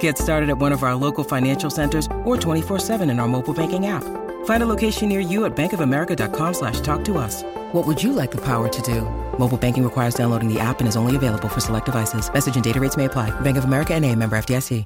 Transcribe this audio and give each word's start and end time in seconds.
Get 0.00 0.18
started 0.18 0.50
at 0.50 0.58
one 0.58 0.72
of 0.72 0.82
our 0.82 0.94
local 0.94 1.24
financial 1.24 1.70
centers 1.70 2.06
or 2.24 2.36
24-7 2.36 3.10
in 3.10 3.18
our 3.20 3.28
mobile 3.28 3.54
banking 3.54 3.86
app. 3.86 4.04
Find 4.44 4.62
a 4.62 4.66
location 4.66 5.08
near 5.08 5.20
you 5.20 5.46
at 5.46 5.56
bankofamerica.com 5.56 6.54
slash 6.54 6.80
talk 6.80 7.04
to 7.04 7.16
us. 7.18 7.44
What 7.72 7.86
would 7.86 8.02
you 8.02 8.12
like 8.12 8.30
the 8.30 8.42
power 8.44 8.68
to 8.68 8.82
do? 8.82 9.02
Mobile 9.38 9.56
banking 9.56 9.84
requires 9.84 10.14
downloading 10.14 10.52
the 10.52 10.60
app 10.60 10.80
and 10.80 10.88
is 10.88 10.96
only 10.96 11.16
available 11.16 11.48
for 11.48 11.60
select 11.60 11.86
devices. 11.86 12.32
Message 12.32 12.56
and 12.56 12.64
data 12.64 12.80
rates 12.80 12.96
may 12.96 13.06
apply. 13.06 13.30
Bank 13.40 13.56
of 13.56 13.64
America 13.64 13.94
and 13.94 14.04
a 14.04 14.14
member 14.14 14.36
FDIC. 14.36 14.84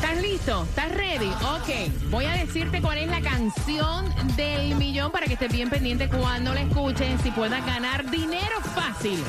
¿Estás 0.00 0.22
listo? 0.22 0.62
¿Estás 0.62 0.96
ready? 0.96 1.28
Ok, 1.28 2.10
voy 2.10 2.24
a 2.24 2.32
decirte 2.32 2.80
cuál 2.80 2.98
es 2.98 3.08
la 3.08 3.20
canción 3.20 4.06
del 4.36 4.74
millón 4.76 5.12
para 5.12 5.26
que 5.26 5.34
estés 5.34 5.52
bien 5.52 5.70
pendiente 5.70 6.08
cuando 6.08 6.54
la 6.54 6.62
escuches 6.62 7.24
y 7.24 7.30
puedas 7.30 7.64
ganar 7.66 8.10
dinero 8.10 8.60
fácil. 8.74 9.22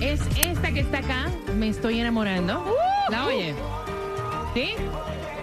Es 0.00 0.20
esta 0.38 0.72
que 0.72 0.80
está 0.80 0.98
acá, 0.98 1.26
Me 1.54 1.68
Estoy 1.68 2.00
Enamorando. 2.00 2.60
Uh, 2.60 3.12
¿La 3.12 3.24
uh. 3.24 3.28
oye? 3.28 3.54
¿Sí? 4.56 4.72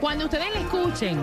Cuando 0.02 0.26
ustedes 0.26 0.52
la 0.56 0.62
escuchen, 0.62 1.20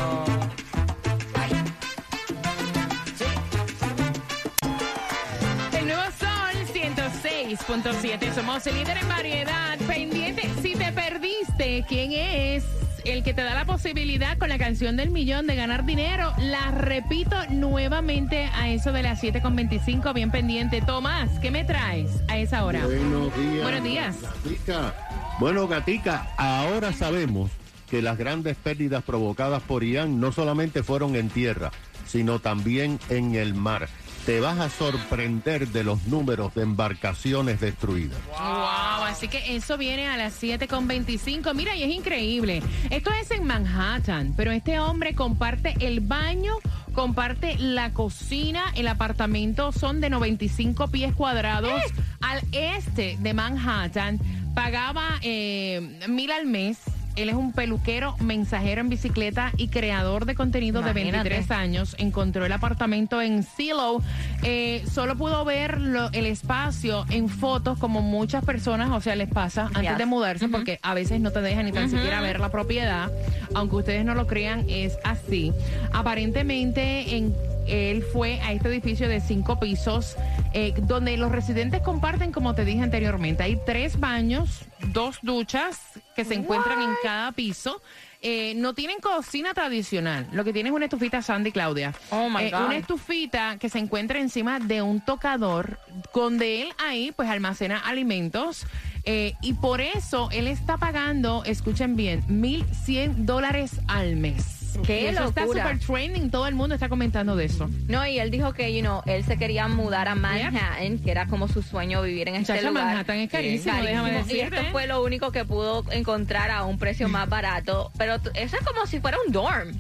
106.7. 7.57 8.35
Somos 8.35 8.67
el 8.67 8.75
líder 8.75 8.99
en 8.99 9.09
variedad. 9.09 9.79
Pendiente, 9.87 10.49
si 10.63 10.75
te 10.75 10.93
perdiste, 10.93 11.85
¿quién 11.89 12.13
es? 12.13 12.65
El 13.05 13.23
que 13.23 13.35
te 13.35 13.43
da 13.43 13.55
la 13.55 13.65
posibilidad 13.65 14.37
con 14.37 14.49
la 14.49 14.59
canción 14.59 14.97
del 14.97 15.11
millón 15.11 15.47
de 15.47 15.55
ganar 15.55 15.85
dinero. 15.85 16.33
La 16.39 16.71
repito 16.71 17.37
nuevamente 17.51 18.51
a 18.53 18.69
eso 18.71 18.93
de 18.93 19.03
las 19.03 19.23
7.25. 19.23 20.13
Bien 20.13 20.31
pendiente. 20.31 20.83
Tomás, 20.83 21.31
¿qué 21.41 21.51
me 21.51 21.65
traes 21.65 22.11
a 22.29 22.37
esa 22.37 22.65
hora? 22.65 22.85
Buenos 22.85 23.35
días. 23.37 23.63
Buenos 23.63 23.83
días. 23.85 24.17
Gatica. 24.23 24.95
Bueno, 25.39 25.69
Gatica, 25.69 26.29
ahora 26.37 26.93
sabemos 26.93 27.51
que 27.89 28.03
las 28.03 28.19
grandes 28.19 28.57
pérdidas 28.57 29.05
provocadas 29.05 29.63
por 29.63 29.85
Ian 29.85 30.21
no 30.21 30.33
solamente 30.33 30.83
fueron 30.83 31.15
en 31.15 31.29
tierra, 31.31 31.71
sino 32.07 32.41
también 32.41 32.99
en 33.09 33.35
el 33.35 33.55
mar. 33.55 33.89
Te 34.27 34.41
vas 34.41 34.59
a 34.59 34.69
sorprender 34.69 35.69
de 35.69 35.85
los 35.85 36.09
números 36.09 36.53
de 36.57 36.63
embarcaciones 36.63 37.61
destruidas. 37.61 38.19
Wow, 38.31 39.05
así 39.05 39.29
que 39.29 39.55
eso 39.55 39.79
viene 39.79 40.09
a 40.09 40.17
las 40.17 40.43
7.25. 40.43 41.55
Mira, 41.55 41.77
y 41.77 41.85
es 41.85 41.95
increíble. 41.95 42.61
Esto 42.91 43.13
es 43.13 43.31
en 43.31 43.45
Manhattan, 43.45 44.35
pero 44.37 44.51
este 44.51 44.81
hombre 44.81 45.15
comparte 45.15 45.77
el 45.79 46.01
baño, 46.01 46.55
comparte 46.93 47.57
la 47.59 47.93
cocina, 47.93 48.73
el 48.75 48.89
apartamento 48.89 49.71
son 49.71 50.01
de 50.01 50.11
95 50.11 50.89
pies 50.89 51.15
cuadrados 51.15 51.81
al 52.21 52.43
este 52.51 53.17
de 53.21 53.33
Manhattan. 53.33 54.19
Pagaba 54.57 55.21
eh, 55.23 56.01
mil 56.09 56.33
al 56.33 56.47
mes. 56.47 56.79
Él 57.17 57.29
es 57.31 57.35
un 57.35 57.53
peluquero, 57.53 58.15
mensajero 58.21 58.81
en 58.83 58.89
bicicleta 58.89 59.53
y 59.57 59.69
creador 59.69 60.27
de 60.27 60.35
contenido 60.35 60.83
de 60.83 60.91
Imagínate. 60.91 61.29
23 61.31 61.51
años. 61.51 61.97
Encontró 61.99 62.45
el 62.47 62.53
apartamento 62.53 63.21
en 63.23 63.43
Silo. 63.43 64.03
Eh, 64.43 64.85
solo 64.93 65.17
pudo 65.17 65.45
ver 65.45 65.81
lo- 65.81 66.11
el 66.13 66.27
espacio 66.27 67.05
en 67.11 67.29
fotos, 67.29 67.79
como 67.79 68.03
muchas 68.03 68.45
personas, 68.45 68.91
o 68.91 69.01
sea, 69.01 69.17
les 69.17 69.29
pasa 69.29 69.67
antes 69.75 69.83
Yes. 69.91 69.99
de 69.99 70.07
mudarse, 70.07 70.49
porque 70.49 70.79
a 70.83 70.95
veces 70.95 71.21
no 71.21 71.31
te 71.33 71.41
dejan 71.41 71.65
ni 71.65 71.73
tan 71.73 71.91
siquiera 71.91 72.21
ver 72.21 72.39
la 72.39 72.51
propiedad. 72.51 73.11
Aunque 73.55 73.77
ustedes 73.77 74.05
no 74.05 74.15
lo 74.15 74.27
crean, 74.27 74.65
es 74.69 74.99
así. 75.05 75.53
Aparentemente, 75.93 77.17
en, 77.17 77.35
él 77.69 78.03
fue 78.03 78.41
a 78.41 78.53
este 78.53 78.69
edificio 78.69 79.09
de 79.09 79.21
cinco 79.21 79.59
pisos, 79.61 80.17
eh, 80.53 80.75
donde 80.83 81.17
los 81.17 81.31
residentes 81.33 81.81
comparten, 81.83 82.33
como 82.33 82.55
te 82.55 82.65
dije 82.65 82.83
anteriormente, 82.83 83.43
hay 83.43 83.59
tres 83.67 83.99
baños, 84.01 84.63
dos 84.93 85.19
duchas 85.23 85.79
que 86.15 86.25
se 86.25 86.35
encuentran 86.35 86.81
en 86.83 86.91
cada 87.03 87.33
piso. 87.33 87.81
Eh, 88.23 88.55
no 88.57 88.75
tienen 88.75 88.99
cocina 88.99 89.53
tradicional, 89.55 90.27
lo 90.33 90.43
que 90.43 90.53
tienen 90.53 90.73
es 90.73 90.77
una 90.77 90.87
estufita 90.87 91.21
Sandy 91.23 91.53
Claudia. 91.53 91.95
Oh, 92.11 92.29
my 92.31 92.45
Eh, 92.45 92.51
God. 92.51 92.65
Una 92.67 92.77
estufita 92.77 93.57
que 93.59 93.69
se 93.69 93.79
encuentra 93.79 94.19
encima 94.19 94.59
de 94.59 94.81
un 94.83 95.01
tocador, 95.05 95.79
donde 96.15 96.63
él 96.63 96.69
ahí 96.79 97.13
pues 97.15 97.29
almacena 97.29 97.79
alimentos. 97.79 98.67
eh, 99.09 99.35
y 99.41 99.53
por 99.53 99.81
eso 99.81 100.29
él 100.33 100.49
está 100.49 100.79
pagando, 100.79 101.45
escuchen 101.45 101.95
bien, 101.95 102.23
1.100 102.27 103.15
dólares 103.27 103.73
al 103.87 104.17
mes. 104.17 104.56
¡Qué 104.85 105.09
eso 105.09 105.25
está 105.25 105.43
locura! 105.43 105.63
super 105.63 105.79
trending, 105.79 106.31
todo 106.31 106.47
el 106.47 106.55
mundo 106.55 106.75
está 106.75 106.89
comentando 106.89 107.37
de 107.37 107.45
eso. 107.47 107.69
No, 107.89 108.07
y 108.07 108.19
él 108.19 108.31
dijo 108.31 108.53
que, 108.53 108.75
you 108.75 108.81
know, 108.81 109.03
él 109.07 109.25
se 109.25 109.37
quería 109.37 109.69
mudar 109.69 110.09
a 110.09 110.15
Manhattan, 110.15 110.99
que 110.99 111.11
era 111.11 111.27
como 111.27 111.49
su 111.49 111.63
sueño 111.63 112.03
vivir 112.03 112.29
en 112.29 112.37
este 112.37 112.53
Muchacha, 112.53 112.69
lugar. 112.71 112.85
Manhattan 112.85 113.17
es 113.19 113.31
carísimo, 113.31 113.83
déjame 113.83 114.25
Y 114.29 114.41
esto 114.41 114.57
fue 114.73 114.87
lo 114.87 115.03
único 115.03 115.33
que 115.33 115.45
pudo 115.45 115.85
encontrar 115.91 116.51
a 116.51 116.65
un 116.65 116.79
precio 116.79 117.09
más 117.09 117.29
barato. 117.29 117.91
Pero 117.99 118.15
eso 118.35 118.57
es 118.57 118.67
como 118.67 118.87
si 118.87 119.01
fuera 119.01 119.19
un 119.27 119.33
dorm. 119.33 119.73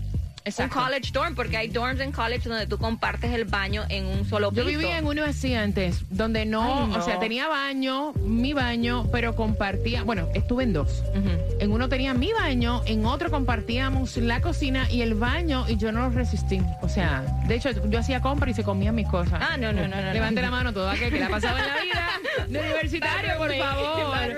Exacto. 0.46 0.78
Un 0.78 0.84
college 0.84 1.10
dorm, 1.12 1.34
porque 1.34 1.56
hay 1.56 1.68
dorms 1.68 2.00
en 2.00 2.12
college 2.12 2.48
donde 2.48 2.66
tú 2.66 2.78
compartes 2.78 3.32
el 3.32 3.44
baño 3.44 3.84
en 3.88 4.06
un 4.06 4.24
solo 4.28 4.50
piso. 4.50 4.62
Yo 4.62 4.68
vivía 4.68 4.98
en 4.98 5.06
uno 5.06 5.24
así 5.24 5.54
antes, 5.54 6.02
donde 6.08 6.46
no, 6.46 6.84
Ay, 6.84 6.86
no. 6.92 6.98
o 6.98 7.02
sea, 7.02 7.18
tenía 7.18 7.48
baño, 7.48 8.12
mi 8.24 8.52
baño, 8.52 9.08
pero 9.10 9.34
compartía, 9.34 10.04
bueno, 10.04 10.28
estuve 10.34 10.62
en 10.64 10.72
dos. 10.72 11.02
En 11.58 11.72
uno 11.72 11.88
tenía 11.88 12.14
mi 12.14 12.32
baño, 12.32 12.82
en 12.86 13.04
otro 13.06 13.30
compartíamos 13.30 14.16
la 14.18 14.40
cocina 14.40 14.88
y 14.90 15.02
el 15.02 15.14
baño 15.14 15.64
y 15.68 15.76
yo 15.78 15.90
no 15.90 16.10
resistí. 16.10 16.60
O 16.80 16.88
sea, 16.88 17.22
de 17.48 17.56
hecho, 17.56 17.70
yo 17.88 17.98
hacía 17.98 18.20
compra 18.20 18.50
y 18.50 18.54
se 18.54 18.62
comían 18.62 18.94
mis 18.94 19.08
cosas. 19.08 19.40
Ah, 19.42 19.56
no, 19.56 19.72
no, 19.72 19.88
no, 19.88 19.96
no, 20.00 20.12
Levante 20.12 20.40
no. 20.42 20.46
la 20.46 20.50
mano 20.50 20.72
todo 20.72 20.88
aquel 20.88 21.10
que 21.10 21.18
le 21.18 21.24
ha 21.24 21.28
pasado 21.28 21.58
en 21.58 21.66
la 21.66 21.74
vida 21.82 22.08
de 22.48 22.58
universitario, 22.60 23.36
por 23.38 23.52
favor. 23.56 24.36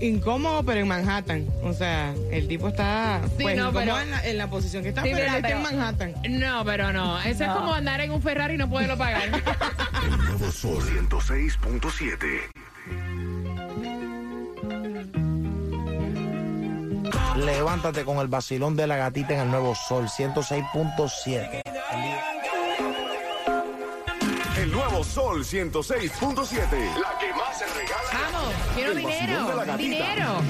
incómodo, 0.00 0.62
pero 0.64 0.80
en 0.80 0.88
Manhattan. 0.88 1.46
O 1.62 1.72
sea, 1.72 2.14
el 2.30 2.48
tipo 2.48 2.68
está 2.68 3.20
Sí, 3.36 3.42
pues, 3.42 3.56
no, 3.56 3.68
incómodo 3.68 3.84
pero- 3.84 4.00
en, 4.00 4.10
la, 4.10 4.26
en 4.28 4.38
la 4.38 4.48
posición 4.48 4.82
que 4.82 4.90
está, 4.90 5.01
Sí, 5.02 5.10
pero 5.12 5.16
mira, 5.16 5.28
él 5.30 5.36
está 5.36 5.48
en 5.48 5.62
pero- 5.62 5.76
Manhattan. 5.76 6.14
No, 6.28 6.64
pero 6.64 6.92
no. 6.92 7.20
Eso 7.22 7.44
es 7.44 7.50
como 7.50 7.74
andar 7.74 8.00
en 8.00 8.10
un 8.12 8.22
Ferrari 8.22 8.54
y 8.54 8.58
no 8.58 8.68
poderlo 8.68 8.96
pagar. 8.96 9.22
El 10.04 10.18
nuevo 10.18 10.50
Sol 10.50 10.82
106.7. 10.82 12.50
Levántate 17.36 18.04
con 18.04 18.18
el 18.18 18.28
vacilón 18.28 18.76
de 18.76 18.86
la 18.86 18.96
gatita 18.96 19.34
en 19.34 19.40
el 19.40 19.50
nuevo 19.50 19.74
Sol 19.74 20.06
106.7. 20.08 21.62
El 24.58 24.70
nuevo 24.70 25.02
Sol 25.02 25.44
106.7. 25.44 26.60
La 27.00 27.18
que 27.18 27.32
más 27.34 27.58
se 27.58 27.66
regala. 27.66 28.30
Vamos, 28.32 28.54
quiero 28.74 28.94
dinero, 28.94 29.76
dinero, 29.76 30.42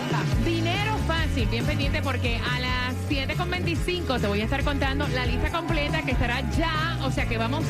dinero 0.44 0.96
fácil, 1.06 1.48
bien 1.48 1.64
pendiente 1.64 2.02
porque 2.02 2.36
a 2.38 2.58
las 2.60 2.94
7.25 3.12 4.20
te 4.22 4.26
voy 4.26 4.40
a 4.40 4.44
estar 4.44 4.64
contando 4.64 5.06
la 5.08 5.26
lista 5.26 5.50
completa 5.50 6.00
que 6.00 6.12
estará 6.12 6.40
ya, 6.52 6.98
o 7.02 7.10
sea 7.10 7.26
que 7.26 7.36
vamos 7.36 7.62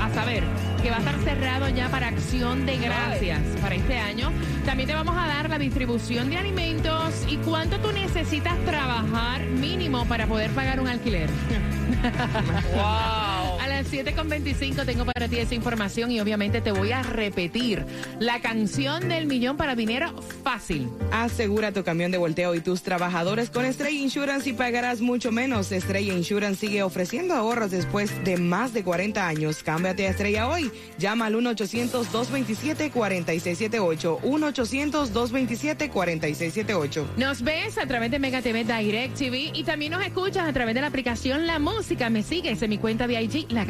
a 0.00 0.08
saber 0.14 0.42
que 0.82 0.88
va 0.88 0.96
a 0.96 0.98
estar 1.00 1.18
cerrado 1.20 1.68
ya 1.68 1.90
para 1.90 2.08
acción 2.08 2.64
de 2.64 2.78
gracias 2.78 3.40
para 3.60 3.74
este 3.74 3.98
año. 3.98 4.32
También 4.64 4.88
te 4.88 4.94
vamos 4.94 5.14
a 5.18 5.26
dar 5.26 5.50
la 5.50 5.58
distribución 5.58 6.30
de 6.30 6.38
alimentos 6.38 7.26
y 7.28 7.36
cuánto 7.36 7.78
tú 7.80 7.92
necesitas 7.92 8.56
trabajar 8.64 9.44
mínimo 9.44 10.06
para 10.06 10.26
poder 10.26 10.50
pagar 10.52 10.80
un 10.80 10.88
alquiler. 10.88 11.28
Wow. 12.72 13.58
Las 13.80 13.90
7.25 13.90 14.84
tengo 14.84 15.06
para 15.06 15.26
ti 15.26 15.38
esa 15.38 15.54
información 15.54 16.10
y 16.10 16.20
obviamente 16.20 16.60
te 16.60 16.70
voy 16.70 16.92
a 16.92 17.02
repetir 17.02 17.86
la 18.18 18.42
canción 18.42 19.08
del 19.08 19.26
millón 19.26 19.56
para 19.56 19.74
dinero 19.74 20.14
fácil. 20.44 20.90
Asegura 21.12 21.72
tu 21.72 21.82
camión 21.82 22.10
de 22.10 22.18
volteo 22.18 22.54
y 22.54 22.60
tus 22.60 22.82
trabajadores 22.82 23.48
con 23.48 23.64
Estrella 23.64 23.98
Insurance 23.98 24.50
y 24.50 24.52
pagarás 24.52 25.00
mucho 25.00 25.32
menos. 25.32 25.72
Estrella 25.72 26.12
Insurance 26.12 26.60
sigue 26.60 26.82
ofreciendo 26.82 27.32
ahorros 27.32 27.70
después 27.70 28.22
de 28.22 28.36
más 28.36 28.74
de 28.74 28.84
40 28.84 29.26
años. 29.26 29.62
Cámbiate 29.62 30.06
a 30.06 30.10
Estrella 30.10 30.48
hoy. 30.48 30.70
Llama 30.98 31.24
al 31.24 31.36
1-800-227-4678. 31.36 34.20
1-800-227-4678. 34.20 37.16
Nos 37.16 37.40
ves 37.40 37.78
a 37.78 37.86
través 37.86 38.10
de 38.10 38.18
Mega 38.18 38.42
TV 38.42 38.64
Direct 38.64 39.16
TV 39.16 39.52
y 39.54 39.64
también 39.64 39.92
nos 39.92 40.04
escuchas 40.04 40.46
a 40.46 40.52
través 40.52 40.74
de 40.74 40.82
la 40.82 40.88
aplicación 40.88 41.46
La 41.46 41.58
Música. 41.58 42.10
Me 42.10 42.22
sigues 42.22 42.60
en 42.60 42.68
mi 42.68 42.76
cuenta 42.76 43.06
de 43.06 43.22
IG, 43.22 43.50
La 43.50 43.69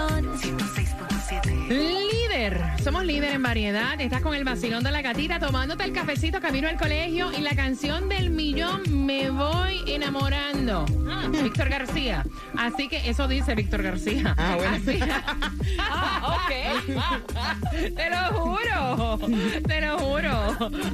en 0.00 0.24
el 0.44 0.54
vacilón. 0.56 1.68
Líder, 1.68 2.60
somos 2.84 3.04
líder 3.04 3.32
en 3.34 3.42
variedad. 3.42 4.00
Estás 4.00 4.20
con 4.22 4.34
el 4.34 4.44
vacilón 4.44 4.84
de 4.84 4.90
la 4.90 5.02
gatita 5.02 5.38
tomándote 5.38 5.84
el 5.84 5.92
cafecito 5.92 6.40
camino 6.40 6.68
al 6.68 6.76
colegio 6.76 7.32
y 7.32 7.40
la 7.40 7.54
canción 7.56 8.08
del 8.08 8.30
millón 8.30 8.82
Me 9.06 9.30
voy 9.30 9.82
enamorando. 9.86 10.84
Ah, 11.08 11.26
Víctor 11.42 11.68
García. 11.68 12.24
Así 12.56 12.88
que 12.88 13.08
eso 13.08 13.26
dice 13.26 13.54
Víctor 13.54 13.82
García. 13.82 14.34
Ah, 14.38 14.54
bueno. 14.56 14.76
Así- 14.76 15.00
Ah, 15.78 16.36
ok. 16.36 16.52
te 17.94 18.10
lo 18.10 18.38
juro. 18.38 19.18
Te 19.66 19.80
lo 19.80 19.98
juro. 19.98 20.30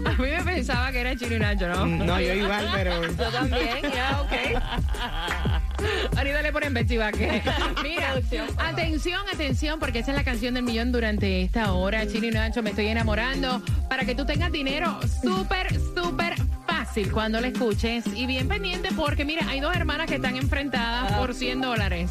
A 0.06 0.12
mí 0.18 0.28
me 0.30 0.42
pensaba 0.44 0.90
que 0.92 1.00
era 1.00 1.16
Chino 1.16 1.34
y 1.36 1.38
Nacho, 1.38 1.68
¿no? 1.68 1.86
No, 1.86 2.20
yo 2.20 2.34
igual, 2.34 2.68
pero... 2.74 3.02
Yo 3.02 3.30
también, 3.30 3.78
ya, 3.94 4.20
ok. 4.22 5.71
Ahorita 6.16 6.42
le 6.42 6.52
ponen 6.52 6.74
bechivaque. 6.74 7.42
Mira, 7.82 8.14
atención, 8.58 9.20
atención, 9.32 9.78
porque 9.78 10.00
esa 10.00 10.12
es 10.12 10.16
la 10.16 10.24
canción 10.24 10.54
del 10.54 10.62
millón 10.62 10.92
durante 10.92 11.42
esta 11.42 11.72
hora. 11.72 12.06
Chino 12.06 12.26
y 12.26 12.30
Nacho, 12.30 12.62
me 12.62 12.70
estoy 12.70 12.88
enamorando. 12.88 13.62
Para 13.88 14.04
que 14.04 14.14
tú 14.14 14.24
tengas 14.24 14.52
dinero 14.52 14.98
súper, 15.22 15.74
súper 15.94 16.34
fácil 16.66 17.10
cuando 17.10 17.40
la 17.40 17.48
escuches. 17.48 18.04
Y 18.14 18.26
bien 18.26 18.48
pendiente 18.48 18.90
porque, 18.96 19.24
mira, 19.24 19.46
hay 19.48 19.60
dos 19.60 19.74
hermanas 19.74 20.06
que 20.06 20.16
están 20.16 20.36
enfrentadas 20.36 21.12
por 21.12 21.34
100 21.34 21.60
dólares. 21.60 22.10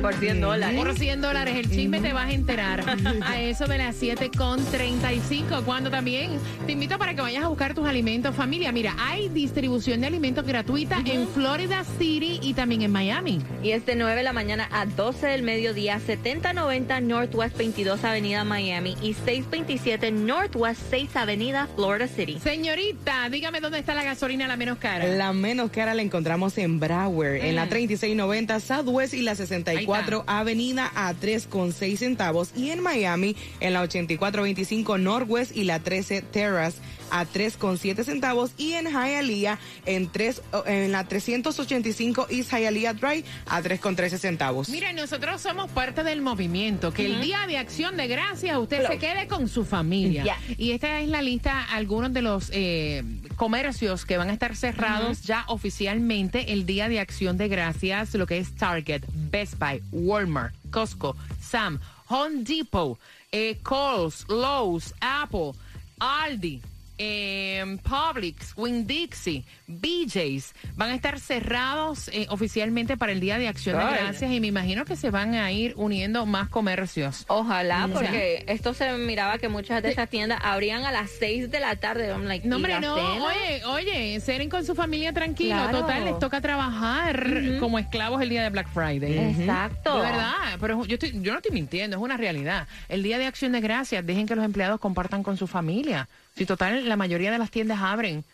Por 0.00 0.14
100 0.14 0.40
dólares. 0.40 0.78
Por 0.78 0.96
100 0.96 1.20
dólares. 1.20 1.56
El 1.56 1.68
chisme 1.68 2.00
te 2.00 2.14
vas 2.14 2.28
a 2.28 2.32
enterar 2.32 2.84
a 3.22 3.40
eso 3.40 3.66
de 3.66 3.76
las 3.76 3.96
7 3.96 4.30
con 4.36 4.64
35. 4.64 5.62
Cuando 5.64 5.90
también 5.90 6.38
te 6.66 6.72
invito 6.72 6.98
para 6.98 7.14
que 7.14 7.20
vayas 7.20 7.44
a 7.44 7.48
buscar 7.48 7.74
tus 7.74 7.86
alimentos, 7.86 8.34
familia. 8.34 8.72
Mira, 8.72 8.94
hay 8.98 9.28
distribución 9.28 10.00
de 10.00 10.06
alimentos 10.06 10.46
gratuita 10.46 11.02
en 11.04 11.28
Florida 11.28 11.84
City 11.98 12.40
y 12.42 12.54
también 12.54 12.80
en 12.82 12.92
Miami. 12.92 13.40
Y 13.62 13.72
es 13.72 13.84
de 13.84 13.94
9 13.94 14.16
de 14.16 14.22
la 14.22 14.32
mañana 14.32 14.68
a 14.72 14.86
12 14.86 15.26
del 15.26 15.42
mediodía, 15.42 16.00
7090 16.00 17.00
Northwest 17.00 17.58
22 17.58 18.02
Avenida 18.02 18.42
Miami 18.44 18.96
y 19.02 19.12
627 19.12 20.12
Northwest 20.12 20.80
6 20.88 21.14
Avenida 21.16 21.68
Florida 21.74 22.08
City. 22.08 22.38
Señorita, 22.42 23.28
dígame 23.28 23.60
dónde 23.60 23.78
está 23.78 23.94
la 23.94 24.04
gasolina 24.04 24.48
la 24.48 24.56
menos 24.56 24.78
cara. 24.78 25.06
La 25.06 25.34
menos 25.34 25.70
cara 25.70 25.94
la 25.94 26.00
encontramos 26.00 26.56
en 26.56 26.80
Broward, 26.80 27.36
en 27.36 27.56
la 27.56 27.68
3690 27.68 28.60
Southwest 28.60 29.12
y 29.12 29.20
la 29.20 29.34
64 29.34 29.89
Avenida 30.26 30.90
a 30.94 31.12
3,6 31.14 31.96
centavos. 31.96 32.50
Y 32.56 32.70
en 32.70 32.82
Miami, 32.82 33.36
en 33.60 33.72
la 33.72 33.82
8425 33.82 34.98
Northwest 34.98 35.56
y 35.56 35.64
la 35.64 35.80
13 35.80 36.22
Terrace 36.22 36.78
a 37.10 37.26
3,7 37.26 38.04
centavos. 38.04 38.52
Y 38.56 38.72
en 38.72 38.86
Hialeah, 38.86 39.58
en, 39.86 40.08
3, 40.08 40.42
en 40.66 40.92
la 40.92 41.04
385 41.04 42.26
East 42.30 42.52
Hialeah 42.52 42.94
Drive 42.94 43.24
a 43.46 43.62
3,13 43.62 44.18
centavos. 44.18 44.68
Mira, 44.68 44.92
nosotros 44.92 45.40
somos 45.40 45.70
parte 45.70 46.04
del 46.04 46.22
movimiento, 46.22 46.92
que 46.92 47.06
el 47.06 47.20
día 47.20 47.46
de 47.46 47.58
acción 47.58 47.96
de 47.96 48.08
gracias 48.08 48.56
usted 48.58 48.86
se 48.86 48.98
quede 48.98 49.26
con 49.26 49.48
su 49.48 49.64
familia. 49.64 50.36
Y 50.56 50.72
esta 50.72 51.00
es 51.00 51.08
la 51.08 51.22
lista, 51.22 51.64
algunos 51.64 52.12
de 52.12 52.22
los 52.22 52.50
eh, 52.52 53.02
comercios 53.36 54.04
que 54.04 54.16
van 54.16 54.30
a 54.30 54.32
estar 54.32 54.56
cerrados 54.56 55.22
ya 55.22 55.44
oficialmente 55.48 56.52
el 56.52 56.66
día 56.66 56.88
de 56.88 57.00
acción 57.00 57.36
de 57.36 57.48
gracias, 57.48 58.14
lo 58.14 58.26
que 58.26 58.38
es 58.38 58.54
Target, 58.54 59.02
Best 59.30 59.58
Buy, 59.58 59.82
Walmart, 59.92 60.54
Costco, 60.70 61.16
Sam, 61.40 61.80
Home 62.08 62.44
Depot, 62.44 62.98
eh, 63.32 63.58
Kohl's, 63.62 64.26
Lowe's, 64.28 64.94
Apple, 65.00 65.52
Aldi. 65.98 66.60
Eh, 67.02 67.78
Publix, 67.82 68.52
Winn-Dixie, 68.58 69.44
BJ's 69.66 70.52
van 70.76 70.90
a 70.90 70.94
estar 70.94 71.18
cerrados 71.18 72.08
eh, 72.12 72.26
oficialmente 72.28 72.98
para 72.98 73.12
el 73.12 73.20
Día 73.20 73.38
de 73.38 73.48
Acción 73.48 73.78
de. 73.78 73.84
Gracias 73.84 74.30
y 74.30 74.38
me 74.38 74.48
imagino 74.48 74.84
que 74.84 74.96
se 74.96 75.08
van 75.10 75.34
a 75.34 75.50
ir 75.50 75.72
uniendo 75.76 76.26
más 76.26 76.50
comercios. 76.50 77.24
Ojalá, 77.28 77.86
Mm. 77.86 77.92
porque 77.92 78.44
esto 78.48 78.74
se 78.74 78.92
miraba 78.98 79.38
que 79.38 79.48
muchas 79.48 79.82
de 79.82 79.92
esas 79.92 80.10
tiendas 80.10 80.40
abrían 80.42 80.84
a 80.84 80.92
las 80.92 81.10
6 81.18 81.50
de 81.50 81.60
la 81.60 81.76
tarde. 81.76 82.14
Like, 82.18 82.46
No, 82.46 82.56
¿y 82.56 82.58
hombre, 82.58 82.80
no. 82.80 82.94
cena? 82.96 83.24
Oye, 83.24 83.64
oye, 83.64 84.20
seren 84.20 84.50
con 84.50 84.66
su 84.66 84.74
familia 84.74 85.14
tranquilo. 85.14 85.54
Claro. 85.56 85.80
Total, 85.80 86.04
les 86.04 86.18
toca 86.18 86.40
trabajar 86.42 87.26
como 87.60 87.78
esclavos 87.78 88.20
el 88.20 88.28
día 88.28 88.42
de 88.42 88.50
Black 88.50 88.68
Friday. 88.74 89.16
Exacto. 89.40 89.96
De 89.96 90.02
verdad, 90.02 90.32
pero 90.60 90.84
yo, 90.84 90.94
estoy- 90.96 91.12
yo 91.22 91.32
no 91.32 91.38
estoy 91.38 91.52
mintiendo, 91.52 91.96
es 91.96 92.02
una 92.02 92.18
realidad. 92.18 92.68
El 92.90 93.02
Día 93.02 93.16
de 93.16 93.24
Acción 93.26 93.52
de 93.52 93.60
Gracias, 93.62 94.04
dejen 94.04 94.26
que 94.26 94.36
los 94.36 94.44
empleados 94.44 94.78
compartan 94.80 95.22
con 95.22 95.36
su 95.38 95.46
familia. 95.46 96.08
Si 96.40 96.46
total, 96.46 96.88
la 96.88 96.96
mayoría 96.96 97.30
de 97.30 97.36
las 97.36 97.50
tiendas 97.50 97.80
abren 97.82 98.24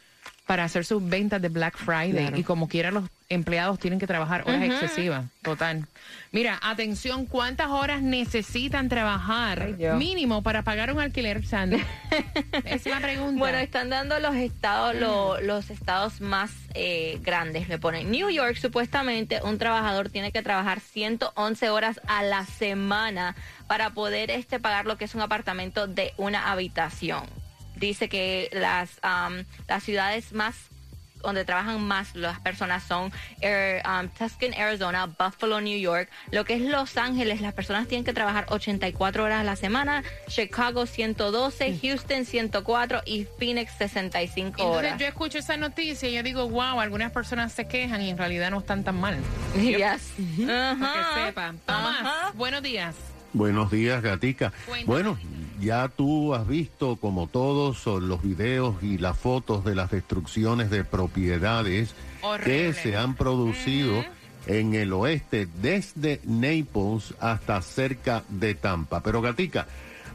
para 0.46 0.62
hacer 0.62 0.84
sus 0.84 1.04
ventas 1.04 1.42
de 1.42 1.48
Black 1.48 1.76
Friday 1.76 2.34
y 2.38 2.44
como 2.44 2.68
quiera 2.68 2.92
los 2.92 3.02
empleados 3.28 3.80
tienen 3.80 3.98
que 3.98 4.06
trabajar 4.06 4.42
horas 4.46 4.62
excesivas. 4.62 5.24
Total. 5.42 5.84
Mira, 6.30 6.56
atención, 6.62 7.26
¿cuántas 7.26 7.66
horas 7.66 8.02
necesitan 8.02 8.88
trabajar 8.88 9.60
Ay, 9.60 9.88
mínimo 9.98 10.44
para 10.44 10.62
pagar 10.62 10.92
un 10.92 11.00
alquiler, 11.00 11.44
Sandy? 11.44 11.82
es 12.64 12.86
la 12.86 13.00
pregunta. 13.00 13.40
Bueno, 13.40 13.58
están 13.58 13.90
dando 13.90 14.20
los 14.20 14.36
estados, 14.36 14.94
lo- 14.94 15.40
los 15.40 15.68
estados 15.70 16.20
más 16.20 16.52
eh, 16.75 17.18
grandes. 17.25 17.68
Le 17.68 17.80
ponen 17.80 18.12
New 18.12 18.30
York, 18.30 18.54
supuestamente 18.54 19.40
un 19.42 19.58
trabajador 19.58 20.10
tiene 20.10 20.30
que 20.30 20.42
trabajar 20.42 20.78
111 20.78 21.70
horas 21.70 22.00
a 22.06 22.22
la 22.22 22.46
semana 22.46 23.34
para 23.66 23.90
poder 23.94 24.30
este 24.30 24.60
pagar 24.60 24.86
lo 24.86 24.96
que 24.96 25.06
es 25.06 25.16
un 25.16 25.22
apartamento 25.22 25.88
de 25.88 26.12
una 26.18 26.52
habitación. 26.52 27.25
Dice 27.76 28.09
que 28.09 28.49
las 28.52 28.90
am, 29.02 29.45
las 29.68 29.83
ciudades 29.85 30.33
más 30.33 30.54
donde 31.23 31.45
trabajan 31.45 31.83
más 31.83 32.14
las 32.14 32.38
personas 32.40 32.85
son 32.85 33.11
Air- 33.40 33.83
um, 33.85 34.09
Tuscan, 34.11 34.54
Arizona, 34.54 35.06
Buffalo, 35.06 35.61
New 35.61 35.76
York. 35.76 36.09
Lo 36.30 36.45
que 36.45 36.54
es 36.54 36.61
Los 36.61 36.97
Ángeles, 36.97 37.40
las 37.40 37.52
personas 37.52 37.88
tienen 37.88 38.04
que 38.04 38.12
trabajar 38.12 38.47
84 38.49 39.25
horas 39.25 39.40
a 39.40 39.42
la 39.45 39.56
semana. 39.56 40.04
Chicago 40.28 40.87
112, 40.87 41.80
Houston 41.83 42.26
104 42.26 43.02
y 43.06 43.26
Phoenix 43.40 43.73
65 43.76 44.47
Entonces 44.50 44.64
horas. 44.78 45.00
yo 45.00 45.06
escucho 45.06 45.38
esa 45.38 45.56
noticia 45.56 46.09
y 46.09 46.12
yo 46.14 46.23
digo, 46.23 46.49
wow, 46.49 46.78
algunas 46.80 47.11
personas 47.11 47.52
se 47.52 47.66
quejan 47.66 48.02
y 48.02 48.11
en 48.11 48.18
realidad 48.18 48.50
no 48.52 48.61
están 48.61 48.85
tan 48.85 49.00
mal. 49.00 49.18
Yes. 49.56 50.12
Que 50.16 51.25
sepa. 51.26 51.54
Tomás, 51.66 52.35
buenos 52.37 52.62
días. 52.62 52.95
Buenos 53.33 53.71
días, 53.71 54.02
Gatica. 54.02 54.52
Bueno, 54.87 55.18
ya 55.61 55.88
tú 55.88 56.35
has 56.35 56.47
visto, 56.47 56.97
como 56.97 57.26
todos, 57.26 57.85
los 57.87 58.23
videos 58.23 58.83
y 58.83 58.99
las 58.99 59.18
fotos 59.18 59.64
de 59.64 59.75
las 59.75 59.90
destrucciones 59.90 60.71
de 60.71 60.85
propiedades 60.85 61.95
Horrible. 62.23 62.52
que 62.52 62.73
se 62.73 62.97
han 62.97 63.14
producido 63.14 64.04
en 64.47 64.75
el 64.75 64.92
oeste, 64.92 65.49
desde 65.61 66.21
Naples 66.25 67.14
hasta 67.21 67.61
cerca 67.62 68.23
de 68.28 68.54
Tampa. 68.54 69.02
Pero, 69.02 69.21
Gatica, 69.21 69.66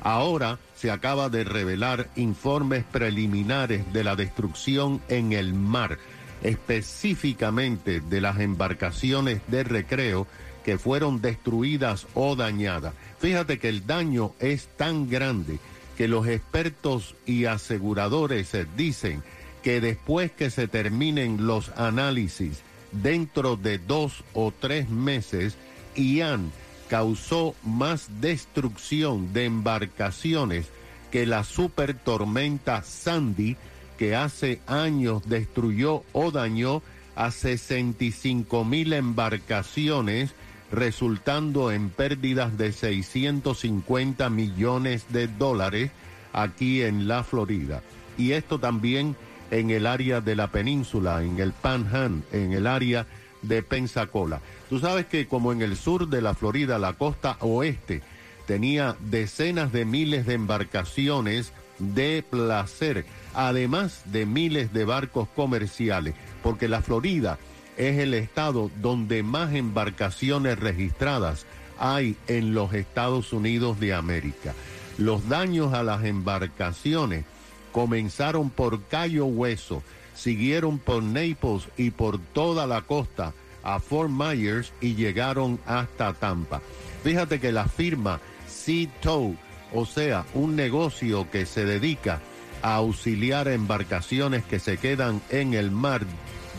ahora 0.02 0.58
se 0.76 0.90
acaba 0.90 1.30
de 1.30 1.44
revelar 1.44 2.08
informes 2.16 2.84
preliminares 2.84 3.92
de 3.94 4.04
la 4.04 4.16
destrucción 4.16 5.02
en 5.10 5.34
el 5.34 5.54
mar, 5.54 6.00
específicamente 6.44 8.00
de 8.00 8.22
las 8.22 8.40
embarcaciones 8.40 9.42
de 9.48 9.64
recreo 9.64 10.28
que 10.64 10.78
fueron 10.78 11.22
destruidas 11.22 12.08
o 12.14 12.36
dañadas. 12.36 12.94
Fíjate 13.20 13.60
que 13.60 13.70
el 13.70 13.86
daño 13.86 14.34
es 14.40 14.68
tan 14.78 15.10
grande 15.10 15.60
que 15.98 16.08
los 16.08 16.28
expertos 16.28 17.16
y 17.26 17.46
aseguradores 17.46 18.56
dicen 18.76 19.24
que 19.64 19.82
después 19.82 20.32
que 20.32 20.50
se 20.50 20.68
terminen 20.68 21.46
los 21.46 21.70
análisis, 21.78 22.62
dentro 22.92 23.56
de 23.56 23.78
dos 23.78 24.24
o 24.34 24.52
tres 24.52 24.90
meses, 24.90 25.56
Ian 25.96 26.52
causó 26.90 27.56
más 27.64 28.10
destrucción 28.20 29.32
de 29.34 29.46
embarcaciones 29.46 30.68
que 31.12 31.26
la 31.26 31.44
super 31.44 31.94
tormenta 31.94 32.84
Sandy, 32.84 33.58
que 33.98 34.16
hace 34.16 34.62
años 34.66 35.22
destruyó 35.28 36.04
o 36.14 36.32
dañó 36.32 36.82
a 37.16 37.32
65 37.32 38.66
mil 38.66 38.94
embarcaciones, 38.94 40.32
resultando 40.72 41.72
en 41.72 41.90
pérdidas 41.90 42.58
de 42.58 42.72
650 42.72 44.30
millones 44.30 45.06
de 45.10 45.28
dólares 45.28 45.92
aquí 46.34 46.82
en 46.82 47.08
la 47.08 47.24
Florida. 47.24 47.82
Y 48.18 48.32
esto 48.32 48.60
también 48.60 49.16
en 49.52 49.70
el 49.70 49.86
área 49.86 50.22
de 50.22 50.36
la 50.36 50.48
península, 50.48 51.24
en 51.24 51.40
el 51.40 51.52
Panhandle, 51.52 52.24
en 52.32 52.54
el 52.54 52.68
área 52.68 53.06
de 53.42 53.64
Pensacola. 53.64 54.40
Tú 54.70 54.80
sabes 54.80 55.06
que 55.06 55.28
como 55.28 55.52
en 55.52 55.62
el 55.62 55.76
sur 55.76 56.08
de 56.08 56.22
la 56.22 56.34
Florida, 56.34 56.80
la 56.80 56.94
costa 56.94 57.38
oeste 57.42 58.02
tenía 58.46 58.96
decenas 59.00 59.72
de 59.72 59.86
miles 59.86 60.26
de 60.26 60.36
embarcaciones 60.36 61.52
de 61.80 62.24
placer, 62.28 63.06
además 63.34 64.04
de 64.06 64.26
miles 64.26 64.72
de 64.72 64.86
barcos 64.86 65.28
comerciales, 65.36 66.16
porque 66.44 66.68
la 66.68 66.82
Florida 66.82 67.38
es 67.82 67.98
el 67.98 68.14
estado 68.14 68.70
donde 68.80 69.24
más 69.24 69.56
embarcaciones 69.56 70.60
registradas 70.60 71.48
hay 71.80 72.16
en 72.28 72.54
los 72.54 72.76
Estados 72.76 73.34
Unidos 73.34 73.80
de 73.80 73.96
América. 73.96 74.54
Los 75.00 75.28
daños 75.28 75.74
a 75.74 75.82
las 75.82 76.06
embarcaciones 76.06 77.26
comenzaron 77.72 78.52
por 78.52 78.84
Cayo 78.84 79.26
Hueso, 79.26 79.82
siguieron 80.16 80.78
por 80.78 81.02
Naples 81.02 81.70
y 81.76 81.90
por 81.90 82.20
toda 82.20 82.68
la 82.68 82.84
costa 82.84 83.34
a 83.64 83.80
Fort 83.80 84.12
Myers 84.12 84.74
y 84.80 84.94
llegaron 84.94 85.60
hasta 85.66 86.14
Tampa. 86.14 86.62
Fíjate 87.04 87.40
que 87.40 87.52
la 87.52 87.66
firma 87.66 88.20
Sea 88.48 88.90
Tow, 89.02 89.36
o 89.74 89.88
sea, 89.88 90.24
un 90.36 90.56
negocio 90.56 91.32
que 91.32 91.48
se 91.48 91.66
dedica 91.66 92.20
a 92.62 92.76
auxiliar 92.76 93.48
embarcaciones 93.48 94.44
que 94.44 94.60
se 94.60 94.78
quedan 94.78 95.20
en 95.32 95.56
el 95.56 95.72
mar 95.72 96.06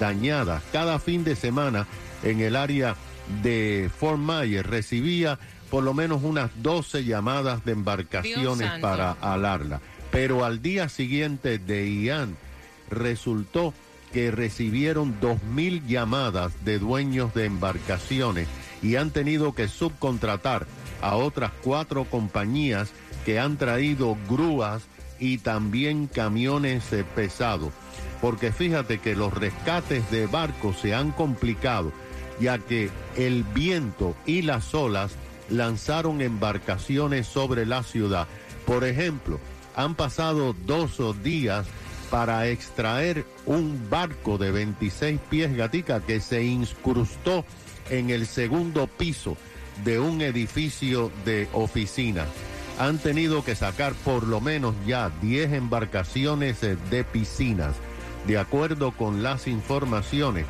dañadas 0.03 0.65
cada 0.73 0.99
fin 0.99 1.23
de 1.23 1.37
semana 1.37 1.87
en 2.25 2.41
el 2.41 2.57
área 2.57 2.97
de 3.41 3.89
Fort 3.97 4.19
Myers, 4.19 4.67
recibía 4.67 5.39
por 5.71 5.85
lo 5.85 5.95
menos 5.95 6.25
unas 6.25 6.51
12 6.61 7.05
llamadas 7.05 7.65
de 7.65 7.71
embarcaciones 7.71 8.69
para 8.81 9.13
alarla. 9.13 9.81
Pero 10.11 10.45
al 10.45 10.61
día 10.61 10.89
siguiente 10.89 11.59
de 11.59 11.89
Ian 11.89 12.37
resultó 12.91 13.75
que 14.13 14.33
recibieron 14.33 15.21
2.000 15.21 15.87
llamadas 15.87 16.53
de 16.65 16.81
dueños 16.81 17.33
de 17.33 17.45
embarcaciones 17.45 18.49
y 18.83 18.97
han 18.97 19.13
tenido 19.13 19.55
que 19.55 19.69
subcontratar 19.69 20.67
a 21.01 21.15
otras 21.15 21.53
cuatro 21.63 22.07
compañías 22.07 22.91
que 23.25 23.39
han 23.39 23.57
traído 23.57 24.17
grúas 24.29 24.83
y 25.21 25.39
también 25.39 26.09
camiones 26.09 26.83
pesados. 27.15 27.73
Porque 28.23 28.53
fíjate 28.53 29.01
que 29.01 29.15
los 29.15 29.35
rescates 29.35 30.11
de 30.11 30.27
barcos 30.27 30.79
se 30.79 30.95
han 30.95 31.11
complicado, 31.11 31.93
ya 32.41 32.59
que 32.59 32.89
el 33.17 33.43
viento 33.43 34.17
y 34.25 34.41
las 34.41 34.75
olas 34.75 35.13
lanzaron 35.51 36.23
embarcaciones 36.23 37.27
sobre 37.27 37.67
la 37.67 37.83
ciudad. 37.83 38.27
Por 38.65 38.85
ejemplo, 38.85 39.39
han 39.77 39.95
pasado 39.95 40.55
dos 40.67 41.23
días 41.23 41.67
para 42.11 42.47
extraer 42.47 43.27
un 43.47 43.89
barco 43.91 44.39
de 44.39 44.51
26 44.53 45.19
pies 45.29 45.57
gatica 45.57 46.01
que 46.01 46.21
se 46.21 46.45
incrustó 46.45 47.45
en 47.91 48.11
el 48.11 48.27
segundo 48.27 48.87
piso 48.87 49.37
de 49.85 49.99
un 49.99 50.21
edificio 50.21 51.11
de 51.25 51.49
oficina. 51.53 52.27
Han 52.79 52.99
tenido 52.99 53.45
que 53.45 53.55
sacar 53.55 53.95
por 54.05 54.27
lo 54.27 54.41
menos 54.41 54.75
ya 54.87 55.11
10 55.21 55.53
embarcaciones 55.55 56.61
de 56.61 57.05
piscinas. 57.05 57.75
De 58.27 58.39
acuerdo 58.39 58.93
con 58.93 59.23
las 59.23 59.47
informaciones, 59.47 60.47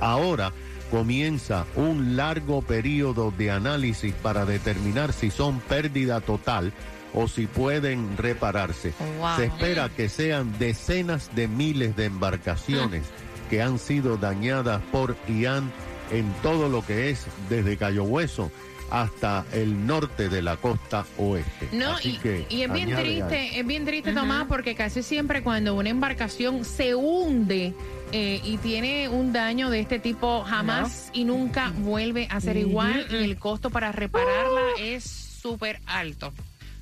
ahora 0.00 0.52
comienza 0.90 1.66
un 1.76 2.16
largo 2.16 2.62
periodo 2.62 3.32
de 3.36 3.50
análisis 3.50 4.12
para 4.14 4.44
determinar 4.44 5.12
si 5.12 5.30
son 5.30 5.60
pérdida 5.60 6.20
total 6.20 6.72
o 7.14 7.28
si 7.28 7.46
pueden 7.46 8.16
repararse. 8.16 8.92
Se 9.36 9.46
espera 9.46 9.88
que 9.88 10.08
sean 10.08 10.58
decenas 10.58 11.30
de 11.34 11.48
miles 11.48 11.96
de 11.96 12.06
embarcaciones 12.06 13.04
que 13.48 13.62
han 13.62 13.78
sido 13.78 14.16
dañadas 14.16 14.82
por 14.92 15.16
Ian 15.28 15.70
en 16.10 16.32
todo 16.42 16.68
lo 16.68 16.84
que 16.84 17.10
es 17.10 17.26
desde 17.48 17.76
Cayo 17.76 18.04
Hueso 18.04 18.50
hasta 18.90 19.44
el 19.52 19.86
norte 19.86 20.28
de 20.28 20.42
la 20.42 20.56
costa 20.56 21.06
oeste. 21.18 21.68
No, 21.72 21.96
y, 22.02 22.18
es 22.62 22.72
bien 22.72 22.94
triste, 22.94 23.58
es 23.58 23.66
bien 23.66 23.84
triste, 23.84 24.12
Tomás, 24.12 24.46
porque 24.48 24.74
casi 24.74 25.02
siempre 25.02 25.42
cuando 25.42 25.74
una 25.74 25.88
embarcación 25.88 26.64
se 26.64 26.94
hunde 26.94 27.74
eh, 28.12 28.40
y 28.44 28.58
tiene 28.58 29.08
un 29.08 29.32
daño 29.32 29.70
de 29.70 29.80
este 29.80 29.98
tipo, 29.98 30.42
jamás 30.42 31.10
y 31.12 31.24
nunca 31.24 31.72
vuelve 31.78 32.26
a 32.30 32.40
ser 32.40 32.56
igual 32.56 33.06
y 33.10 33.16
el 33.16 33.38
costo 33.38 33.70
para 33.70 33.92
repararla 33.92 34.60
es 34.78 35.04
súper 35.04 35.80
alto 35.86 36.32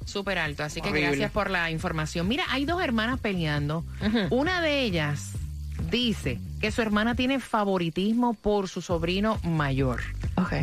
súper 0.05 0.39
alto. 0.39 0.65
Así 0.65 0.81
que 0.81 0.91
gracias 0.91 1.31
por 1.31 1.51
la 1.51 1.71
información. 1.71 2.27
Mira, 2.27 2.45
hay 2.49 2.65
dos 2.65 2.83
hermanas 2.83 3.21
peleando. 3.21 3.85
Una 4.31 4.63
de 4.63 4.83
ellas 4.83 5.33
dice 5.91 6.41
que 6.61 6.71
su 6.71 6.83
hermana 6.83 7.15
tiene 7.15 7.41
favoritismo 7.41 8.35
por 8.35 8.69
su 8.69 8.83
sobrino 8.83 9.39
mayor. 9.45 10.01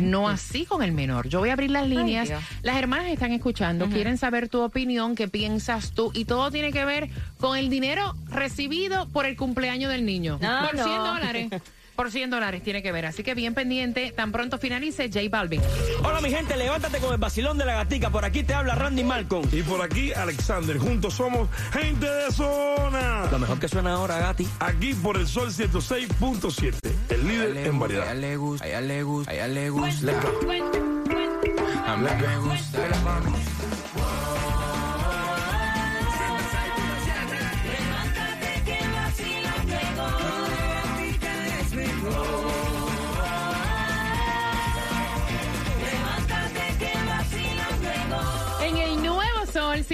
No 0.00 0.28
así 0.28 0.64
con 0.64 0.82
el 0.82 0.92
menor. 0.92 1.28
Yo 1.28 1.40
voy 1.40 1.50
a 1.50 1.52
abrir 1.52 1.70
las 1.70 1.88
líneas. 1.88 2.30
las 2.62 2.76
hermanas 2.76 3.08
están 3.08 3.32
escuchando, 3.32 3.86
quieren 3.86 4.18
saber 4.18 4.48
tu 4.48 4.62
opinión, 4.62 5.14
qué 5.14 5.28
piensas 5.28 5.92
tú. 5.92 6.10
Y 6.14 6.24
todo 6.24 6.50
tiene 6.50 6.72
que 6.72 6.84
ver 6.84 7.08
con 7.38 7.56
el 7.56 7.70
dinero 7.70 8.14
recibido 8.28 9.08
por 9.08 9.26
el 9.26 9.36
cumpleaños 9.36 9.90
del 9.90 10.04
niño. 10.04 10.38
por 10.38 10.78
100 10.78 10.86
dólares. 10.86 11.50
por 11.96 12.10
100 12.10 12.30
dólares 12.30 12.62
tiene 12.62 12.82
que 12.82 12.92
ver. 12.92 13.06
Así 13.06 13.22
que 13.22 13.34
bien 13.34 13.54
pendiente, 13.54 14.12
tan 14.12 14.30
pronto 14.30 14.58
finalice 14.58 15.08
J 15.12 15.20
Balvin. 15.30 15.62
Hola 16.04 16.20
mi 16.20 16.30
gente, 16.30 16.56
levántate 16.56 16.98
con 16.98 17.12
el 17.12 17.18
vacilón 17.18 17.58
de 17.58 17.64
la 17.64 17.74
gatica. 17.74 18.10
Por 18.10 18.24
aquí 18.24 18.44
te 18.44 18.54
habla 18.54 18.74
Randy 18.74 19.02
Malcolm. 19.02 19.48
Y 19.50 19.62
por 19.62 19.82
aquí 19.82 20.12
Alexander. 20.12 20.78
Juntos 20.78 21.14
somos 21.14 21.48
gente 21.72 22.06
de 22.06 22.30
zona. 22.30 23.28
Lo 23.30 23.38
mejor 23.38 23.58
que 23.58 23.68
suena 23.68 23.94
ahora, 23.94 24.18
Gati. 24.18 24.46
Aquí 24.60 24.94
por 24.94 25.16
el 25.16 25.26
sol 25.26 25.50
106.7. 25.50 26.74
El 27.08 27.26
líder 27.26 27.56
en 27.66 27.78
variedad. 27.78 28.08
A 28.08 28.12
ella 28.12 28.20
le 28.20 28.36
gusta, 28.36 28.64
a 28.64 28.68
ella 28.68 28.80
le 28.82 29.02
gusta, 29.02 29.30
a 29.30 29.34
ella 29.34 29.48
le 29.48 29.70
gusta. 29.70 30.12
A 31.86 31.96
mí 31.96 32.08
me 32.20 32.36
gusta. 32.38 33.55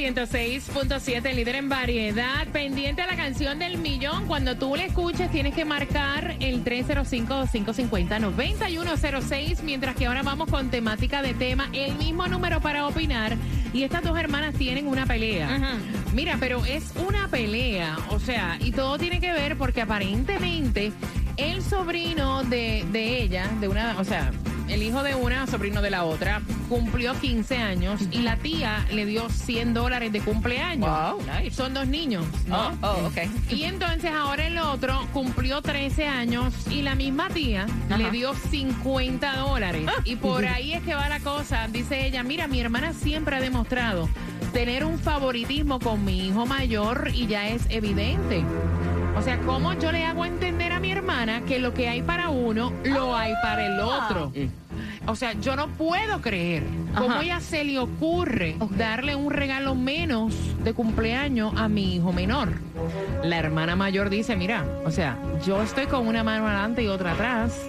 106.7, 0.03 1.33
líder 1.33 1.55
en 1.55 1.69
variedad, 1.69 2.45
pendiente 2.49 3.03
a 3.03 3.07
la 3.07 3.15
canción 3.15 3.61
del 3.61 3.79
millón. 3.79 4.27
Cuando 4.27 4.57
tú 4.57 4.75
la 4.75 4.85
escuches, 4.85 5.31
tienes 5.31 5.55
que 5.55 5.65
marcar 5.65 6.35
el 6.41 6.65
305-550-9106. 6.65 9.63
Mientras 9.63 9.95
que 9.95 10.07
ahora 10.07 10.25
vamos 10.25 10.51
con 10.51 10.71
temática 10.71 11.23
de 11.23 11.35
tema, 11.35 11.69
el 11.73 11.95
mismo 11.95 12.27
número 12.27 12.61
para 12.61 12.89
opinar. 12.89 13.37
Y 13.73 13.85
estas 13.85 14.03
dos 14.03 14.19
hermanas 14.19 14.57
tienen 14.57 14.89
una 14.89 15.07
pelea. 15.07 15.79
Mira, 16.13 16.37
pero 16.41 16.67
es 16.67 16.93
una 17.09 17.29
pelea, 17.29 17.97
o 18.11 18.19
sea, 18.19 18.59
y 18.59 18.73
todo 18.73 18.99
tiene 18.99 19.21
que 19.21 19.33
ver 19.33 19.57
porque 19.57 19.83
aparentemente 19.83 20.91
el 21.37 21.63
sobrino 21.63 22.43
de, 22.43 22.85
de 22.91 23.23
ella, 23.23 23.49
de 23.61 23.69
una, 23.69 24.01
o 24.01 24.05
sea, 24.05 24.33
el 24.73 24.83
hijo 24.83 25.03
de 25.03 25.15
una, 25.15 25.47
sobrino 25.47 25.83
de 25.83 25.91
la 25.91 26.05
otra, 26.05 26.41
cumplió 26.69 27.15
15 27.15 27.59
años 27.59 28.01
y 28.11 28.21
la 28.23 28.37
tía 28.37 28.87
le 28.91 29.05
dio 29.05 29.29
100 29.29 29.75
dólares 29.75 30.13
de 30.13 30.21
cumpleaños. 30.21 30.89
Wow, 30.89 31.21
nice. 31.21 31.55
Son 31.55 31.75
dos 31.75 31.87
niños, 31.87 32.25
¿no? 32.47 32.69
Oh, 32.83 32.89
oh, 32.89 33.07
okay. 33.09 33.31
Y 33.51 33.65
entonces 33.65 34.11
ahora 34.11 34.47
el 34.47 34.57
otro 34.57 35.07
cumplió 35.13 35.61
13 35.61 36.07
años 36.07 36.55
y 36.71 36.81
la 36.81 36.95
misma 36.95 37.29
tía 37.29 37.67
le 37.97 38.11
dio 38.11 38.35
50 38.35 39.37
dólares. 39.37 39.87
Y 40.05 40.17
por 40.17 40.47
ahí 40.47 40.73
es 40.73 40.83
que 40.83 40.95
va 40.95 41.09
la 41.09 41.21
cosa. 41.21 41.69
Dice 41.69 42.07
ella, 42.07 42.23
mira, 42.23 42.49
mi 42.49 42.61
hermana 42.61 42.95
siempre 42.95 43.37
ha 43.37 43.41
demostrado 43.41 44.09
tener 44.53 44.85
un 44.85 44.99
favoritismo 44.99 45.81
con 45.81 46.05
mi 46.05 46.29
hijo 46.29 46.47
mayor 46.47 47.11
y 47.13 47.27
ya 47.27 47.49
es 47.49 47.67
evidente. 47.69 48.45
O 49.17 49.21
sea, 49.21 49.39
¿cómo 49.41 49.75
yo 49.75 49.93
le 49.93 50.05
hago 50.05 50.25
entender 50.25 50.73
a 50.73 50.81
mi 50.81 50.91
hermana 50.91 51.43
que 51.45 51.59
lo 51.59 51.75
que 51.75 51.89
hay 51.89 52.03
para 52.03 52.31
uno, 52.31 52.73
lo 52.85 53.15
hay 53.15 53.33
para 53.43 53.67
el 53.67 53.81
otro? 53.81 54.33
O 55.07 55.17
sea, 55.17 55.33
yo 55.35 55.57
no 55.57 55.69
puedo 55.69 56.21
creer 56.21 56.65
cómo 56.95 57.11
Ajá. 57.11 57.23
ella 57.23 57.41
se 57.41 57.65
le 57.65 57.79
ocurre 57.79 58.57
darle 58.77 59.17
un 59.17 59.31
regalo 59.31 59.75
menos 59.75 60.35
de 60.63 60.73
cumpleaños 60.75 61.53
a 61.57 61.69
mi 61.69 61.97
hijo 61.97 62.13
menor. 62.13 62.53
La 63.25 63.39
hermana 63.39 63.77
mayor 63.77 64.11
dice, 64.11 64.37
mira, 64.37 64.65
o 64.85 64.91
sea, 64.91 65.19
yo 65.45 65.63
estoy 65.63 65.87
con 65.87 66.07
una 66.07 66.23
mano 66.23 66.47
adelante 66.47 66.83
y 66.83 66.89
otra 66.89 67.13
atrás. 67.13 67.67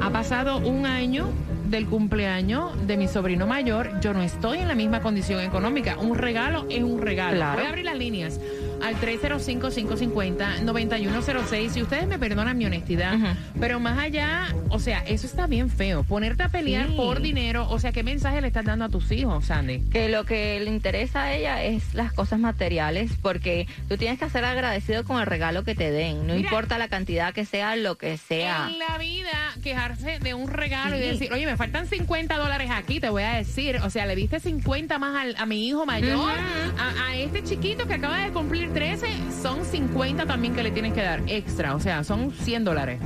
Ha 0.00 0.10
pasado 0.10 0.58
un 0.58 0.86
año 0.86 1.28
del 1.68 1.86
cumpleaños 1.86 2.86
de 2.86 2.96
mi 2.96 3.08
sobrino 3.08 3.46
mayor, 3.46 4.00
yo 4.00 4.12
no 4.12 4.22
estoy 4.22 4.58
en 4.58 4.68
la 4.68 4.74
misma 4.74 5.00
condición 5.00 5.40
económica. 5.40 5.96
Un 5.98 6.16
regalo 6.16 6.66
es 6.70 6.82
un 6.82 7.00
regalo. 7.00 7.36
Claro. 7.36 7.58
Voy 7.58 7.66
a 7.66 7.68
abrir 7.68 7.84
las 7.84 7.96
líneas 7.96 8.40
al 8.84 9.00
305-550-9106. 9.00 11.70
Si 11.70 11.82
ustedes 11.82 12.06
me 12.06 12.18
perdonan 12.18 12.56
mi 12.58 12.66
honestidad, 12.66 13.16
pero 13.58 13.80
más 13.80 13.98
allá, 13.98 14.46
o 14.68 14.78
sea, 14.78 15.00
eso 15.00 15.26
está 15.26 15.46
bien 15.46 15.70
feo. 15.70 16.02
Ponerte 16.04 16.42
a 16.42 16.48
pelear 16.48 16.88
Sí. 16.88 16.94
por 16.96 17.20
dinero, 17.22 17.66
o 17.70 17.78
sea, 17.78 17.92
¿qué 17.92 18.02
mensaje 18.02 18.40
le 18.40 18.48
estás 18.48 18.64
dando 18.64 18.84
a 18.84 18.88
tus 18.88 19.10
hijos, 19.12 19.46
Sandy? 19.46 19.80
que 19.90 20.08
lo 20.08 20.24
que 20.24 20.60
le 20.60 20.70
interesa 20.70 21.24
a 21.24 21.34
ella 21.34 21.62
es 21.64 21.94
las 21.94 22.12
cosas 22.12 22.38
materiales, 22.38 23.12
porque 23.22 23.66
tú 23.88 23.96
tienes 23.96 24.18
que 24.18 24.28
ser 24.28 24.44
agradecido 24.44 25.04
con 25.04 25.20
el 25.20 25.26
regalo 25.26 25.64
que 25.64 25.74
te 25.74 25.90
den, 25.90 26.26
no 26.26 26.34
Mira. 26.34 26.48
importa 26.48 26.78
la 26.78 26.88
cantidad 26.88 27.32
que 27.32 27.44
sea, 27.44 27.76
lo 27.76 27.96
que 27.96 28.16
sea. 28.18 28.68
En 28.70 28.78
la 28.78 28.98
vida, 28.98 29.30
quejarse 29.62 30.18
de 30.18 30.34
un 30.34 30.48
regalo 30.48 30.96
y 30.96 31.00
decir, 31.00 31.32
oye, 31.32 31.46
me 31.46 31.56
faltan 31.56 31.86
50 31.86 32.36
dólares 32.36 32.70
aquí, 32.72 33.00
te 33.00 33.08
voy 33.08 33.22
a 33.22 33.34
decir. 33.34 33.76
O 33.84 33.90
sea, 33.90 34.06
le 34.06 34.16
diste 34.16 34.40
50 34.40 34.98
más 34.98 35.16
al- 35.16 35.36
a 35.38 35.46
mi 35.46 35.66
hijo 35.66 35.86
mayor. 35.86 36.34
A 36.78 37.16
este 37.16 37.42
chiquito 37.44 37.86
que 37.86 37.94
acaba 37.94 38.18
de 38.18 38.30
cumplir 38.32 38.70
13, 38.74 39.06
son 39.40 39.64
50 39.64 40.26
también 40.26 40.54
que 40.54 40.62
le 40.62 40.72
tienes 40.72 40.92
que 40.92 41.02
dar 41.02 41.22
extra. 41.28 41.74
O 41.74 41.80
sea, 41.80 42.04
son 42.04 42.32
100 42.32 42.64
dólares. 42.64 43.00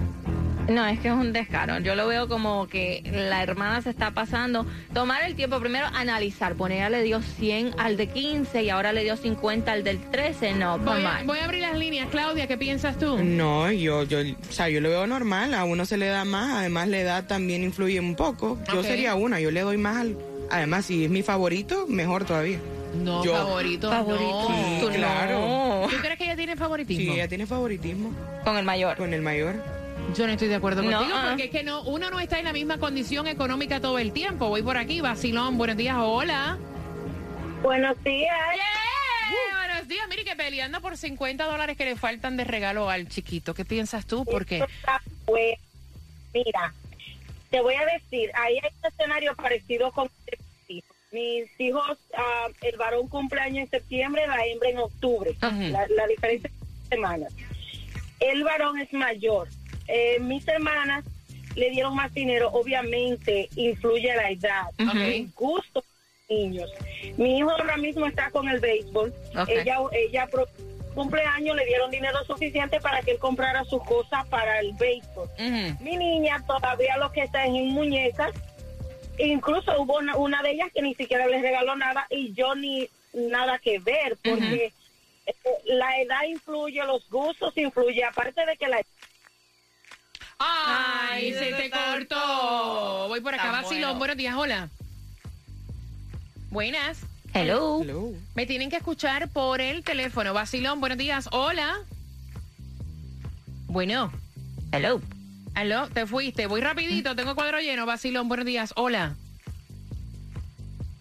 No, 0.69 0.87
es 0.87 0.99
que 1.01 1.09
es 1.09 1.15
un 1.15 1.33
descaro. 1.33 1.79
Yo 1.79 1.95
lo 1.95 2.07
veo 2.07 2.29
como 2.29 2.69
que 2.69 3.03
la 3.11 3.43
hermana 3.43 3.81
se 3.81 3.89
está 3.91 4.11
pasando. 4.11 4.67
Tomar 4.93 5.23
el 5.25 5.35
tiempo 5.35 5.61
primero, 5.61 5.87
analizar. 5.95 6.55
Poner, 6.55 6.79
ella 6.79 6.91
le 6.91 7.03
dio 7.03 7.23
100 7.23 7.75
al 7.79 7.97
de 7.97 8.09
15 8.09 8.65
y 8.65 8.71
ahora 8.71 8.93
le 8.93 9.03
dio 9.03 9.17
50 9.17 9.73
al 9.73 9.83
del 9.85 9.99
13. 9.99 10.55
No, 10.55 10.79
Voy 10.79 11.03
a, 11.03 11.23
voy 11.25 11.39
a 11.39 11.45
abrir 11.45 11.63
las 11.63 11.79
líneas. 11.79 12.09
Claudia, 12.11 12.47
¿qué 12.47 12.59
piensas 12.59 12.99
tú? 12.99 13.19
No, 13.23 13.71
yo, 13.73 14.03
yo, 14.05 14.19
o 14.21 14.53
sea, 14.53 14.69
yo 14.69 14.81
lo 14.81 14.91
veo 14.91 15.07
normal, 15.07 15.55
a 15.55 15.65
uno 15.65 15.87
se 15.87 15.97
le 15.97 16.07
da 16.07 16.25
más, 16.25 16.53
además 16.61 16.89
la 16.89 16.99
edad 16.99 17.27
también 17.27 17.63
influye 17.63 17.99
un 17.99 18.15
poco. 18.15 18.59
Yo 18.73 18.83
sería 18.83 19.15
una, 19.15 19.41
yo 19.41 19.51
le 19.51 19.61
doy 19.63 19.79
más 19.79 19.97
al, 19.99 20.17
además 20.51 20.85
si 20.87 21.05
es 21.05 21.11
mi 21.11 21.23
favorito, 21.23 21.87
mejor 21.89 22.25
todavía. 22.25 22.59
No, 22.95 23.25
Yo- 23.25 23.35
favorito. 23.35 23.91
Favorito. 23.91 24.49
no. 24.49 24.81
Sí, 24.91 24.97
claro. 24.97 25.41
No. 25.41 25.87
¿Tú 25.91 25.97
crees 26.01 26.19
que 26.19 26.25
ella 26.25 26.37
tiene 26.37 26.57
favoritismo? 26.57 27.05
Sí, 27.13 27.19
ella 27.19 27.29
tiene 27.29 27.47
favoritismo 27.47 28.13
Con 28.45 28.57
el 28.57 28.65
mayor. 28.65 28.97
con 28.97 29.13
el 29.15 29.23
mayor. 29.23 29.57
Yo 30.17 30.27
no 30.27 30.33
estoy 30.33 30.49
de 30.49 30.55
acuerdo 30.55 30.83
No, 30.83 30.91
contigo 30.99 31.17
ah. 31.19 31.27
porque 31.29 31.45
es 31.45 31.51
que 31.51 31.63
no, 31.63 31.83
uno 31.83 32.09
no 32.11 32.19
está 32.19 32.39
en 32.39 32.47
la 32.47 32.53
misma 32.55 32.79
condición 32.79 33.27
económica 33.27 33.81
todo 33.81 33.99
el 33.99 34.13
tiempo. 34.13 34.49
Voy 34.49 34.63
por 34.63 34.79
aquí, 34.79 35.01
Vacilón, 35.03 35.59
buenos 35.59 35.77
días, 35.77 35.97
hola. 35.99 36.57
Buenos 37.63 38.03
días. 38.05 38.35
Yeah, 38.55 39.67
buenos 39.67 39.89
días, 39.89 40.07
mire 40.09 40.25
que 40.25 40.35
peleando 40.35 40.81
por 40.81 40.97
50 40.97 41.45
dólares 41.45 41.77
que 41.77 41.85
le 41.85 41.97
faltan 41.97 42.37
de 42.39 42.45
regalo 42.45 42.89
al 42.89 43.09
chiquito. 43.09 43.53
¿Qué 43.53 43.65
piensas 43.67 44.07
tú? 44.07 44.25
Porque 44.25 44.65
bueno. 45.27 45.57
Mira, 46.33 46.73
te 47.51 47.61
voy 47.61 47.75
a 47.75 47.85
decir, 47.87 48.31
ahí 48.35 48.55
hay 48.63 48.71
un 48.83 48.87
escenario 48.93 49.35
parecido 49.35 49.91
con 49.93 50.07
hijos. 50.07 50.47
Mis 51.11 51.49
hijos, 51.59 51.99
ah, 52.15 52.49
el 52.63 52.77
varón 52.77 53.09
cumpleaños 53.09 53.65
en 53.65 53.71
septiembre, 53.71 54.27
la 54.27 54.45
hembra 54.47 54.69
en 54.69 54.79
octubre. 54.79 55.35
La, 55.41 55.87
la 55.89 56.07
diferencia 56.07 56.51
es 56.51 56.89
semanas. 56.89 57.33
El 58.21 58.45
varón 58.45 58.79
es 58.79 58.93
mayor. 58.93 59.49
Eh, 59.87 60.19
mis 60.21 60.47
hermanas 60.47 61.05
le 61.55 61.71
dieron 61.71 61.95
más 61.95 62.13
dinero, 62.13 62.51
obviamente 62.53 63.49
influye 63.57 64.15
la 64.15 64.31
edad, 64.31 64.67
el 64.79 65.31
gusto 65.35 65.81
de 65.81 65.87
los 66.29 66.39
niños. 66.39 66.71
Mi 67.17 67.39
hijo 67.39 67.51
ahora 67.51 67.77
mismo 67.79 68.07
está 68.07 68.31
con 68.31 68.49
el 68.49 68.61
béisbol. 68.61 69.13
Ella, 69.49 69.79
ella 69.93 70.29
cumpleaños 70.95 71.57
le 71.57 71.65
dieron 71.65 71.91
dinero 71.91 72.19
suficiente 72.27 72.81
para 72.81 73.01
que 73.03 73.13
él 73.13 73.19
comprara 73.19 73.65
sus 73.65 73.83
cosas 73.85 74.27
para 74.29 74.61
el 74.61 74.73
béisbol. 74.75 75.29
Mi 75.81 75.97
niña 75.97 76.45
todavía 76.47 76.97
lo 76.99 77.11
que 77.13 77.23
está 77.23 77.45
es 77.45 77.55
en 77.55 77.69
muñecas. 77.71 78.33
Incluso 79.19 79.73
hubo 79.81 79.99
una, 79.99 80.17
una 80.17 80.43
de 80.43 80.53
ellas 80.53 80.69
que 80.73 80.83
ni 80.83 80.95
siquiera 80.95 81.27
les 81.27 81.43
regaló 81.43 81.77
nada 81.77 82.07
y 82.11 82.33
yo 82.35 82.55
ni 82.55 82.89
nada 83.13 83.59
que 83.59 83.79
ver 83.79 84.17
porque 84.23 84.73
eh, 85.27 85.35
la 85.65 86.01
edad 86.01 86.23
influye, 86.29 86.85
los 86.85 87.09
gustos 87.11 87.57
influye, 87.57 88.05
aparte 88.05 88.45
de 88.47 88.57
que 88.57 88.69
la 88.69 88.81
Ay, 90.41 91.33
Ay, 91.33 91.33
se 91.33 91.53
te 91.53 91.71
cortó. 91.71 93.09
Voy 93.09 93.21
por 93.21 93.35
acá, 93.35 93.51
Vacilón, 93.51 93.81
bueno. 93.81 93.99
buenos 93.99 94.17
días, 94.17 94.35
hola. 94.37 94.69
Buenas. 96.51 97.01
Hello. 97.35 97.83
Hello. 97.83 98.13
Me 98.35 98.47
tienen 98.47 98.71
que 98.71 98.77
escuchar 98.77 99.29
por 99.31 99.61
el 99.61 99.83
teléfono. 99.83 100.33
Vacilón, 100.33 100.81
buenos 100.81 100.97
días, 100.97 101.29
hola. 101.33 101.81
Bueno, 103.67 104.13
Hello. 104.73 105.01
Aló, 105.59 105.89
te 105.89 106.07
fuiste. 106.07 106.47
Voy 106.47 106.61
rapidito, 106.61 107.15
tengo 107.17 107.35
cuadro 107.35 107.59
lleno. 107.59 107.85
Vacilón, 107.87 108.29
buenos 108.29 108.47
días, 108.47 108.73
hola. 108.77 109.15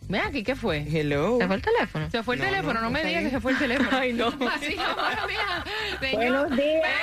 Ve 0.10 0.20
aquí, 0.20 0.44
¿qué 0.44 0.56
fue? 0.56 0.86
Hello. 0.90 1.38
¿Se 1.40 1.48
fue 1.48 1.56
el 1.58 1.62
teléfono? 1.62 2.10
Se 2.12 2.24
fue 2.24 2.36
el 2.36 2.42
No, 2.42 2.48
teléfono, 2.48 2.74
no, 2.76 2.82
no, 2.82 2.90
me 2.92 3.04
digas 3.04 3.24
que 3.26 3.30
se 3.30 3.40
fue 3.42 3.52
el 3.52 3.60
teléfono. 3.60 3.90
Ay, 3.92 4.14
no. 4.14 4.32
Vacilón, 4.38 4.96
buenos 4.96 5.28
días. 5.28 5.64
Señor. 6.00 6.16
Buenos 6.18 6.58
días. 6.58 6.84
¡Eh! 6.86 6.94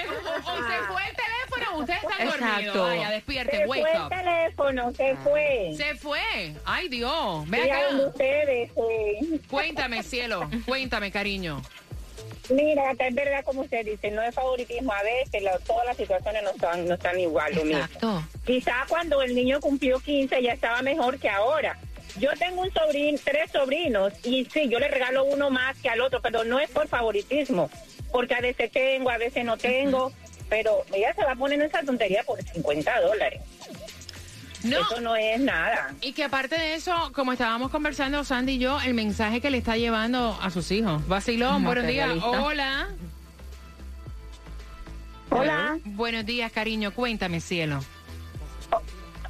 O, 0.42 0.52
o 0.52 0.56
se 0.56 0.78
fue 0.88 1.02
el 1.08 1.16
teléfono, 1.16 1.76
o 1.76 1.80
usted 1.80 1.94
está 1.94 2.24
dormido. 2.24 2.84
Vaya, 2.84 3.10
despierte, 3.10 3.56
se 3.58 3.66
wake 3.66 3.80
fue 3.82 3.92
el 3.96 4.08
teléfono, 4.08 4.92
se 4.94 5.16
fue. 5.16 5.74
Se 5.76 5.94
fue. 5.96 6.54
Ay, 6.64 6.88
Dios. 6.88 7.48
Ve 7.48 7.70
acá. 7.70 7.96
ustedes, 8.06 8.70
eh. 8.76 9.40
Cuéntame, 9.50 10.02
cielo. 10.02 10.48
Cuéntame, 10.66 11.10
cariño. 11.10 11.60
Mira, 12.50 12.90
es 12.98 13.14
verdad 13.14 13.44
como 13.44 13.62
usted 13.62 13.84
dice, 13.84 14.10
no 14.10 14.22
es 14.22 14.34
favoritismo. 14.34 14.92
A 14.92 15.02
veces 15.02 15.42
la- 15.42 15.58
todas 15.60 15.86
las 15.86 15.96
situaciones 15.96 16.42
no 16.42 16.50
están, 16.50 16.86
no 16.86 16.94
están 16.94 17.18
igual. 17.18 17.54
Lo 17.54 17.64
mismo. 17.64 17.82
Quizá 18.44 18.74
cuando 18.88 19.22
el 19.22 19.34
niño 19.34 19.60
cumplió 19.60 20.00
15 20.00 20.42
ya 20.42 20.52
estaba 20.52 20.82
mejor 20.82 21.18
que 21.18 21.28
ahora. 21.28 21.78
Yo 22.18 22.30
tengo 22.38 22.62
un 22.62 22.72
sobrino, 22.72 23.18
tres 23.24 23.52
sobrinos, 23.52 24.12
y 24.24 24.44
sí, 24.46 24.68
yo 24.68 24.80
le 24.80 24.88
regalo 24.88 25.24
uno 25.24 25.48
más 25.48 25.76
que 25.78 25.88
al 25.88 26.00
otro, 26.00 26.20
pero 26.20 26.42
no 26.42 26.58
es 26.58 26.68
por 26.70 26.88
favoritismo, 26.88 27.70
porque 28.10 28.34
a 28.34 28.40
veces 28.40 28.72
tengo, 28.72 29.10
a 29.10 29.16
veces 29.18 29.44
no 29.44 29.56
tengo, 29.56 30.12
pero 30.48 30.84
ella 30.92 31.14
se 31.14 31.22
va 31.24 31.32
a 31.32 31.36
poner 31.36 31.60
en 31.60 31.66
esa 31.66 31.84
tontería 31.84 32.24
por 32.24 32.42
50 32.42 33.00
dólares. 33.00 33.40
No. 34.62 34.80
Eso 34.80 35.00
no 35.00 35.16
es 35.16 35.40
nada. 35.40 35.94
Y 36.02 36.12
que 36.12 36.24
aparte 36.24 36.56
de 36.56 36.74
eso, 36.74 37.12
como 37.14 37.32
estábamos 37.32 37.70
conversando 37.70 38.24
Sandy 38.24 38.52
y 38.52 38.58
yo, 38.58 38.78
el 38.80 38.94
mensaje 38.94 39.40
que 39.40 39.50
le 39.50 39.58
está 39.58 39.76
llevando 39.76 40.38
a 40.40 40.50
sus 40.50 40.70
hijos. 40.70 41.06
Vacilón, 41.08 41.64
buenos 41.64 41.86
días. 41.86 42.10
Hola. 42.22 42.88
Hola. 45.30 45.78
Buenos 45.84 46.26
días, 46.26 46.52
cariño. 46.52 46.92
Cuéntame, 46.92 47.40
cielo. 47.40 47.80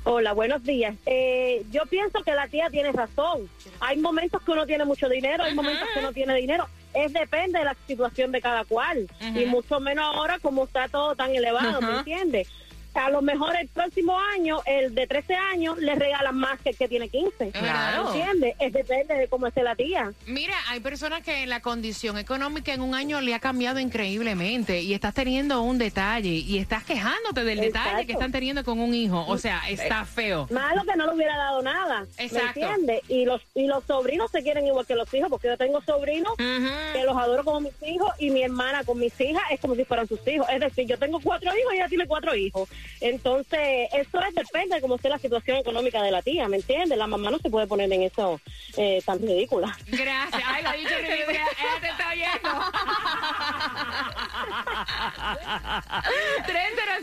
Hola, 0.04 0.32
buenos 0.32 0.64
días. 0.64 0.96
Eh, 1.06 1.64
yo 1.70 1.82
pienso 1.86 2.22
que 2.24 2.32
la 2.32 2.48
tía 2.48 2.68
tiene 2.70 2.90
razón. 2.90 3.48
Hay 3.80 3.98
momentos 3.98 4.42
que 4.42 4.50
uno 4.50 4.66
tiene 4.66 4.84
mucho 4.84 5.08
dinero, 5.08 5.44
hay 5.44 5.54
momentos 5.54 5.86
que 5.94 6.00
no 6.00 6.12
tiene 6.12 6.34
dinero. 6.34 6.66
Es 6.94 7.12
depende 7.12 7.58
de 7.58 7.66
la 7.66 7.76
situación 7.86 8.32
de 8.32 8.40
cada 8.40 8.64
cual. 8.64 9.06
Y 9.20 9.44
mucho 9.44 9.78
menos 9.78 10.04
ahora 10.16 10.38
como 10.40 10.64
está 10.64 10.88
todo 10.88 11.14
tan 11.14 11.34
elevado, 11.34 11.80
¿me 11.80 11.98
entiendes? 11.98 12.48
A 12.94 13.10
lo 13.10 13.22
mejor 13.22 13.54
el 13.56 13.68
próximo 13.68 14.18
año, 14.18 14.60
el 14.66 14.94
de 14.94 15.06
13 15.06 15.34
años, 15.34 15.78
le 15.78 15.94
regalan 15.94 16.36
más 16.36 16.60
que 16.60 16.70
el 16.70 16.76
que 16.76 16.88
tiene 16.88 17.08
15. 17.08 17.50
Claro. 17.52 18.10
¿Me 18.10 18.18
entiendes? 18.18 18.56
Es 18.58 18.72
depende 18.72 19.14
de 19.14 19.28
cómo 19.28 19.46
esté 19.46 19.62
la 19.62 19.76
tía. 19.76 20.12
Mira, 20.26 20.54
hay 20.68 20.80
personas 20.80 21.22
que 21.22 21.46
la 21.46 21.60
condición 21.60 22.18
económica 22.18 22.72
en 22.72 22.80
un 22.80 22.94
año 22.94 23.20
le 23.20 23.34
ha 23.34 23.40
cambiado 23.40 23.78
increíblemente 23.78 24.82
y 24.82 24.94
estás 24.94 25.14
teniendo 25.14 25.62
un 25.62 25.78
detalle 25.78 26.30
y 26.30 26.58
estás 26.58 26.84
quejándote 26.84 27.44
del 27.44 27.60
detalle 27.60 27.88
Exacto. 27.90 28.06
que 28.06 28.12
están 28.12 28.32
teniendo 28.32 28.64
con 28.64 28.80
un 28.80 28.94
hijo. 28.94 29.24
O 29.26 29.38
sea, 29.38 29.62
está 29.68 30.04
feo. 30.04 30.48
Malo 30.50 30.82
que 30.84 30.96
no 30.96 31.06
le 31.06 31.14
hubiera 31.14 31.36
dado 31.36 31.62
nada. 31.62 32.06
Exacto. 32.18 32.60
¿Me 32.60 32.66
entiendes? 32.66 33.00
Y 33.08 33.24
los, 33.24 33.42
y 33.54 33.66
los 33.66 33.84
sobrinos 33.84 34.30
se 34.30 34.42
quieren 34.42 34.66
igual 34.66 34.86
que 34.86 34.94
los 34.94 35.12
hijos, 35.14 35.28
porque 35.30 35.48
yo 35.48 35.56
tengo 35.56 35.80
sobrinos 35.82 36.34
que 36.36 37.04
los 37.04 37.16
adoro 37.16 37.44
como 37.44 37.60
mis 37.60 37.74
hijos 37.82 38.10
y 38.18 38.30
mi 38.30 38.42
hermana 38.42 38.84
con 38.84 38.98
mis 38.98 39.18
hijas 39.20 39.42
es 39.50 39.60
como 39.60 39.74
si 39.74 39.84
fueran 39.84 40.08
sus 40.08 40.26
hijos. 40.26 40.46
Es 40.50 40.60
decir, 40.60 40.86
yo 40.86 40.98
tengo 40.98 41.20
cuatro 41.20 41.50
hijos 41.50 41.72
y 41.72 41.76
ella 41.76 41.88
tiene 41.88 42.06
cuatro 42.06 42.34
hijos. 42.34 42.68
Entonces, 43.00 43.88
eso 43.92 44.20
es 44.20 44.34
depende 44.34 44.74
de 44.76 44.80
cómo 44.80 44.96
esté 44.96 45.08
la 45.08 45.18
situación 45.18 45.56
económica 45.56 46.02
de 46.02 46.10
la 46.10 46.20
tía, 46.22 46.48
¿me 46.48 46.56
entiendes? 46.56 46.98
La 46.98 47.06
mamá 47.06 47.30
no 47.30 47.38
se 47.38 47.48
puede 47.48 47.66
poner 47.66 47.90
en 47.92 48.02
eso 48.02 48.40
eh, 48.76 49.02
tan 49.04 49.18
ridícula. 49.20 49.76
Gracias. 49.86 50.42
Ay, 50.46 50.62
lo 50.62 50.72
dicho 50.72 50.94
ridícula. 51.00 51.38
Ella 51.60 51.80
te 51.80 51.88
está 51.88 52.08
oyendo. 52.10 52.50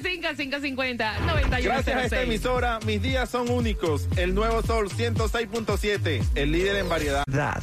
305-550-9106. 0.03 1.63
Gracias 1.63 1.95
a 1.95 2.03
esta 2.03 2.21
emisora, 2.21 2.79
mis 2.85 3.01
días 3.01 3.29
son 3.29 3.49
únicos. 3.49 4.07
El 4.17 4.35
nuevo 4.35 4.61
Sol 4.61 4.89
106.7, 4.89 6.23
el 6.35 6.51
líder 6.51 6.75
en 6.77 6.89
variedad. 6.89 7.23
Yeah, 7.27 7.59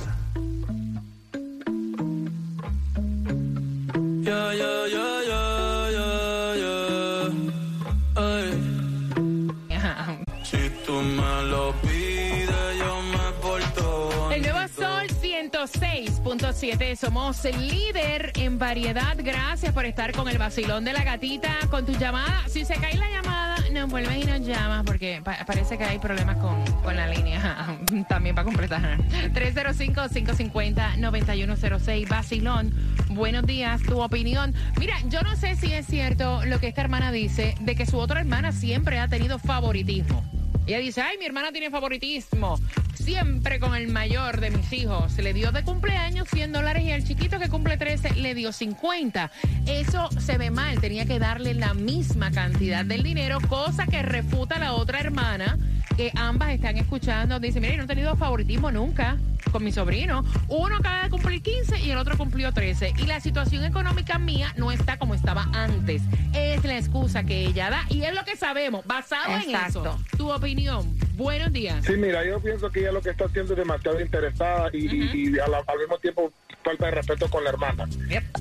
106.7. 16.52 16.96
Somos 16.96 17.42
líder 17.44 18.32
en 18.36 18.58
variedad. 18.58 19.16
Gracias 19.18 19.72
por 19.72 19.86
estar 19.86 20.12
con 20.12 20.28
el 20.28 20.36
vacilón 20.36 20.84
de 20.84 20.92
la 20.92 21.02
gatita, 21.02 21.56
con 21.70 21.86
tu 21.86 21.92
llamada. 21.92 22.42
Si 22.48 22.64
se 22.66 22.74
cae 22.74 22.96
la 22.98 23.08
llamada, 23.08 23.56
nos 23.72 23.88
vuelves 23.90 24.22
y 24.22 24.26
nos 24.26 24.40
llamas 24.46 24.82
porque 24.84 25.22
pa- 25.24 25.38
parece 25.46 25.78
que 25.78 25.84
hay 25.84 25.98
problemas 25.98 26.36
con, 26.36 26.62
con 26.82 26.94
la 26.96 27.06
línea. 27.06 27.78
También 28.08 28.34
para 28.34 28.44
completar. 28.44 28.98
305-550-9106. 29.32 32.08
Vacilón. 32.08 32.74
Buenos 33.10 33.46
días, 33.46 33.80
tu 33.82 34.02
opinión. 34.02 34.54
Mira, 34.78 34.96
yo 35.08 35.22
no 35.22 35.36
sé 35.36 35.56
si 35.56 35.72
es 35.72 35.86
cierto 35.86 36.44
lo 36.44 36.60
que 36.60 36.68
esta 36.68 36.82
hermana 36.82 37.10
dice 37.10 37.54
de 37.60 37.74
que 37.74 37.86
su 37.86 37.96
otra 37.98 38.20
hermana 38.20 38.52
siempre 38.52 38.98
ha 38.98 39.08
tenido 39.08 39.38
favoritismo. 39.38 40.22
Ella 40.66 40.78
dice, 40.78 41.02
ay, 41.02 41.18
mi 41.18 41.26
hermana 41.26 41.52
tiene 41.52 41.70
favoritismo. 41.70 42.58
Siempre 43.04 43.60
con 43.60 43.74
el 43.74 43.88
mayor 43.88 44.40
de 44.40 44.50
mis 44.50 44.72
hijos. 44.72 45.12
Se 45.12 45.22
le 45.22 45.34
dio 45.34 45.52
de 45.52 45.62
cumpleaños 45.62 46.26
100 46.30 46.52
dólares 46.52 46.84
y 46.84 46.90
al 46.90 47.04
chiquito 47.04 47.38
que 47.38 47.50
cumple 47.50 47.76
13 47.76 48.14
le 48.14 48.34
dio 48.34 48.50
50. 48.50 49.30
Eso 49.66 50.08
se 50.18 50.38
ve 50.38 50.50
mal. 50.50 50.80
Tenía 50.80 51.04
que 51.04 51.18
darle 51.18 51.52
la 51.52 51.74
misma 51.74 52.30
cantidad 52.30 52.82
del 52.82 53.02
dinero, 53.02 53.40
cosa 53.46 53.86
que 53.86 54.00
refuta 54.00 54.58
la 54.58 54.72
otra 54.72 55.00
hermana 55.00 55.58
que 55.98 56.12
ambas 56.16 56.50
están 56.50 56.78
escuchando. 56.78 57.38
Dice, 57.38 57.60
mira, 57.60 57.74
yo 57.74 57.78
no 57.78 57.84
he 57.84 57.88
tenido 57.88 58.16
favoritismo 58.16 58.70
nunca 58.70 59.18
con 59.52 59.62
mi 59.62 59.70
sobrino. 59.70 60.24
Uno 60.48 60.76
acaba 60.76 61.04
de 61.04 61.10
cumplir 61.10 61.42
15 61.42 61.80
y 61.80 61.90
el 61.90 61.98
otro 61.98 62.16
cumplió 62.16 62.52
13. 62.52 62.94
Y 62.98 63.06
la 63.06 63.20
situación 63.20 63.64
económica 63.64 64.18
mía 64.18 64.52
no 64.56 64.72
está 64.72 64.98
como 64.98 65.14
estaba 65.14 65.46
antes. 65.52 66.02
Es 66.32 66.64
la 66.64 66.78
excusa 66.78 67.22
que 67.24 67.46
ella 67.46 67.70
da 67.70 67.84
y 67.88 68.02
es 68.02 68.14
lo 68.14 68.24
que 68.24 68.36
sabemos. 68.36 68.84
Basado 68.86 69.36
en 69.36 69.54
eso, 69.54 69.96
tu 70.16 70.32
opinión. 70.32 70.96
Buenos 71.16 71.52
días. 71.52 71.84
Sí, 71.84 71.92
mira, 71.96 72.24
yo 72.24 72.40
pienso 72.40 72.70
que 72.70 72.80
ella 72.80 72.92
lo 72.92 73.00
que 73.00 73.10
está 73.10 73.26
haciendo 73.26 73.52
es 73.52 73.58
demasiado 73.58 74.00
interesada 74.00 74.68
y, 74.72 74.86
y- 74.86 75.34
y 75.34 75.38
a 75.38 75.46
la- 75.48 75.62
al 75.66 75.78
mismo 75.78 75.98
tiempo 75.98 76.32
falta 76.64 76.86
de 76.86 76.92
respeto 76.92 77.28
con 77.28 77.44
la 77.44 77.50
hermana. 77.50 77.86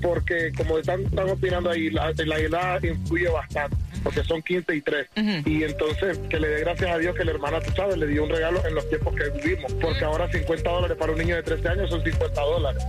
Porque 0.01 0.51
como 0.55 0.77
están, 0.79 1.01
están 1.03 1.29
opinando 1.29 1.69
ahí, 1.69 1.89
la, 1.89 2.13
la 2.25 2.39
edad 2.39 2.81
influye 2.81 3.27
bastante, 3.29 3.75
porque 4.01 4.23
son 4.23 4.41
15 4.41 4.75
y 4.75 4.81
3. 4.81 5.07
Y 5.45 5.63
entonces, 5.63 6.17
que 6.29 6.39
le 6.39 6.47
dé 6.47 6.59
gracias 6.62 6.89
a 6.89 6.97
Dios 6.97 7.15
que 7.15 7.25
la 7.25 7.31
hermana, 7.31 7.59
tú 7.59 7.71
sabes, 7.75 7.97
le 7.97 8.07
dio 8.07 8.23
un 8.23 8.29
regalo 8.29 8.65
en 8.65 8.75
los 8.75 8.88
tiempos 8.89 9.13
que 9.15 9.29
vivimos. 9.41 9.73
Porque 9.73 10.03
ahora 10.05 10.31
50 10.31 10.69
dólares 10.69 10.97
para 10.97 11.12
un 11.12 11.17
niño 11.19 11.36
de 11.36 11.43
13 11.43 11.67
años 11.67 11.89
son 11.89 12.01
50 12.03 12.41
dólares. 12.41 12.83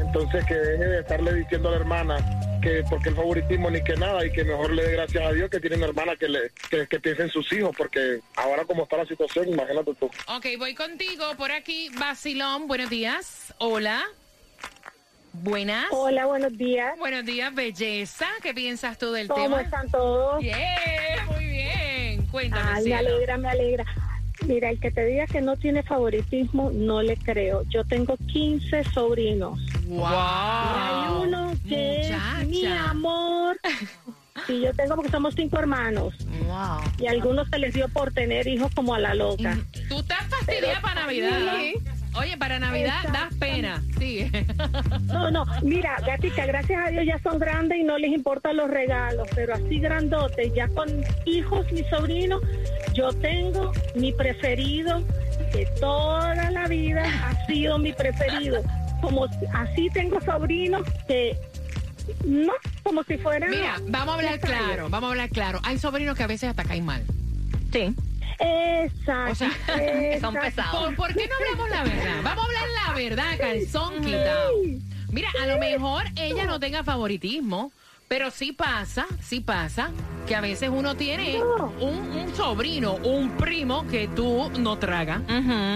Entonces, 0.00 0.44
que 0.46 0.54
deje 0.54 0.84
de 0.84 1.00
estarle 1.00 1.34
diciendo 1.34 1.68
a 1.68 1.72
la 1.72 1.76
hermana 1.78 2.16
que 2.64 2.82
porque 2.88 3.10
el 3.10 3.14
favoritismo 3.14 3.70
ni 3.70 3.84
que 3.84 3.94
nada 3.96 4.24
y 4.24 4.32
que 4.32 4.42
mejor 4.42 4.72
le 4.72 4.82
dé 4.84 4.92
gracias 4.92 5.22
a 5.22 5.32
Dios 5.32 5.50
que 5.50 5.60
tiene 5.60 5.76
una 5.76 5.86
hermana 5.86 6.16
que 6.16 6.28
le 6.28 6.50
que, 6.70 6.86
que 6.86 6.98
piense 6.98 7.22
en 7.24 7.28
sus 7.28 7.52
hijos 7.52 7.74
porque 7.76 8.20
ahora 8.36 8.64
como 8.64 8.84
está 8.84 8.96
la 8.96 9.04
situación 9.06 9.50
imagínate 9.50 9.92
tú 9.94 10.06
Ok, 10.28 10.46
voy 10.58 10.74
contigo 10.74 11.24
por 11.36 11.50
aquí. 11.52 11.90
Basilón, 11.98 12.66
buenos 12.66 12.88
días. 12.88 13.52
Hola. 13.58 14.02
Buenas. 15.34 15.86
Hola, 15.90 16.26
buenos 16.26 16.56
días. 16.56 16.96
Buenos 16.98 17.24
días, 17.24 17.54
belleza. 17.54 18.26
¿Qué 18.42 18.54
piensas 18.54 18.96
tú 18.98 19.12
del 19.12 19.28
¿Cómo 19.28 19.42
tema? 19.42 19.62
están 19.62 19.90
todos? 19.90 20.40
Bien, 20.40 20.56
muy 21.26 21.44
bien. 21.46 22.26
Cuéntame, 22.28 22.70
Ay, 22.72 22.84
me 22.84 22.94
alegra, 22.94 23.36
me 23.36 23.48
alegra. 23.50 23.84
Mira, 24.46 24.70
el 24.70 24.78
que 24.78 24.90
te 24.90 25.04
diga 25.06 25.26
que 25.26 25.40
no 25.40 25.56
tiene 25.56 25.82
favoritismo, 25.82 26.70
no 26.70 27.02
le 27.02 27.16
creo. 27.16 27.62
Yo 27.70 27.84
tengo 27.84 28.16
15 28.16 28.84
sobrinos. 28.84 29.58
Wow. 29.86 30.00
Y 30.00 30.78
hay 30.78 31.26
uno 31.26 31.52
que 31.68 32.00
es 32.08 32.48
mi 32.48 32.66
amor. 32.66 33.58
Y 34.48 34.60
yo 34.60 34.74
tengo 34.74 34.96
porque 34.96 35.10
somos 35.12 35.34
cinco 35.36 35.58
hermanos. 35.58 36.14
Wow. 36.46 36.80
Y 36.98 37.06
a 37.06 37.12
algunos 37.12 37.48
se 37.48 37.58
les 37.58 37.72
dio 37.72 37.88
por 37.88 38.12
tener 38.12 38.46
hijos 38.48 38.70
como 38.74 38.94
a 38.94 38.98
la 38.98 39.14
loca. 39.14 39.56
Tú 39.88 40.00
estás 40.00 40.26
fastidiada 40.26 40.80
para 40.80 41.02
Navidad. 41.02 41.56
Sí. 41.56 41.74
Oye, 42.16 42.36
para 42.36 42.58
Navidad 42.58 43.02
das 43.12 43.34
pena. 43.38 43.82
Sigue. 43.98 44.46
No, 45.04 45.30
no, 45.30 45.46
mira, 45.62 45.96
gatica, 46.06 46.46
gracias 46.46 46.86
a 46.86 46.90
Dios 46.90 47.04
ya 47.06 47.18
son 47.22 47.38
grandes 47.38 47.78
y 47.78 47.84
no 47.84 47.98
les 47.98 48.12
importan 48.12 48.56
los 48.56 48.70
regalos, 48.70 49.28
pero 49.34 49.54
así 49.54 49.78
grandotes, 49.80 50.52
ya 50.54 50.68
con 50.68 50.88
hijos, 51.24 51.70
mis 51.72 51.86
sobrinos, 51.88 52.40
yo 52.94 53.12
tengo 53.12 53.72
mi 53.94 54.12
preferido, 54.12 55.02
que 55.52 55.66
toda 55.80 56.50
la 56.50 56.66
vida 56.68 57.04
ha 57.24 57.46
sido 57.46 57.78
mi 57.78 57.92
preferido. 57.92 58.62
Como 59.00 59.26
así 59.52 59.90
tengo 59.92 60.20
sobrinos 60.20 60.82
que 61.06 61.36
no, 62.24 62.52
como 62.82 63.02
si 63.04 63.16
fueran. 63.18 63.50
Mira, 63.50 63.76
vamos 63.88 64.14
a 64.14 64.18
hablar 64.18 64.40
claro, 64.40 64.88
vamos 64.88 65.08
a 65.08 65.10
hablar 65.12 65.30
claro. 65.30 65.60
Hay 65.62 65.78
sobrinos 65.78 66.16
que 66.16 66.22
a 66.22 66.26
veces 66.26 66.50
hasta 66.50 66.64
caen 66.64 66.84
mal. 66.84 67.02
Sí. 67.72 67.94
Exacto. 68.38 69.32
O 69.32 69.34
sea, 69.34 69.50
son 70.20 70.34
pesados. 70.34 70.84
¿Por, 70.84 70.96
por 70.96 71.14
qué 71.14 71.28
no 71.28 71.34
hablamos 71.36 71.70
la 71.70 71.82
verdad? 71.84 72.20
Vamos 72.22 72.44
a 72.44 72.46
hablar 72.46 72.68
la 72.86 72.94
verdad, 72.94 73.38
calzón 73.38 74.04
quitado. 74.04 74.50
Mira, 75.10 75.28
a 75.42 75.46
lo 75.46 75.58
mejor 75.58 76.04
ella 76.16 76.44
no 76.44 76.58
tenga 76.58 76.82
favoritismo, 76.82 77.70
pero 78.08 78.30
sí 78.30 78.52
pasa, 78.52 79.06
sí 79.20 79.40
pasa, 79.40 79.90
que 80.26 80.34
a 80.34 80.40
veces 80.40 80.70
uno 80.72 80.96
tiene 80.96 81.40
un, 81.80 81.94
un 82.10 82.34
sobrino, 82.34 82.94
un 82.96 83.30
primo 83.36 83.86
que 83.86 84.08
tú 84.08 84.50
no 84.58 84.76
tragas. 84.78 85.20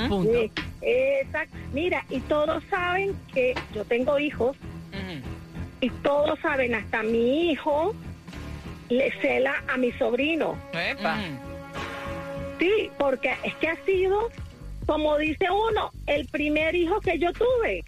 Punto. 0.08 0.32
Sí, 0.32 0.50
exacto. 0.82 1.56
Mira, 1.72 2.04
y 2.10 2.20
todos 2.20 2.62
saben 2.68 3.14
que 3.32 3.54
yo 3.74 3.84
tengo 3.84 4.18
hijos 4.18 4.56
y 5.80 5.90
todos 6.02 6.38
saben, 6.40 6.74
hasta 6.74 7.04
mi 7.04 7.52
hijo 7.52 7.94
le 8.88 9.12
cela 9.20 9.62
a 9.72 9.76
mi 9.76 9.92
sobrino. 9.92 10.56
Ujú. 11.30 11.47
Sí, 12.58 12.90
porque 12.98 13.34
es 13.44 13.54
que 13.56 13.68
ha 13.68 13.84
sido, 13.84 14.30
como 14.86 15.16
dice 15.18 15.46
uno, 15.50 15.90
el 16.06 16.26
primer 16.26 16.74
hijo 16.74 17.00
que 17.00 17.18
yo 17.18 17.32
tuve. 17.32 17.84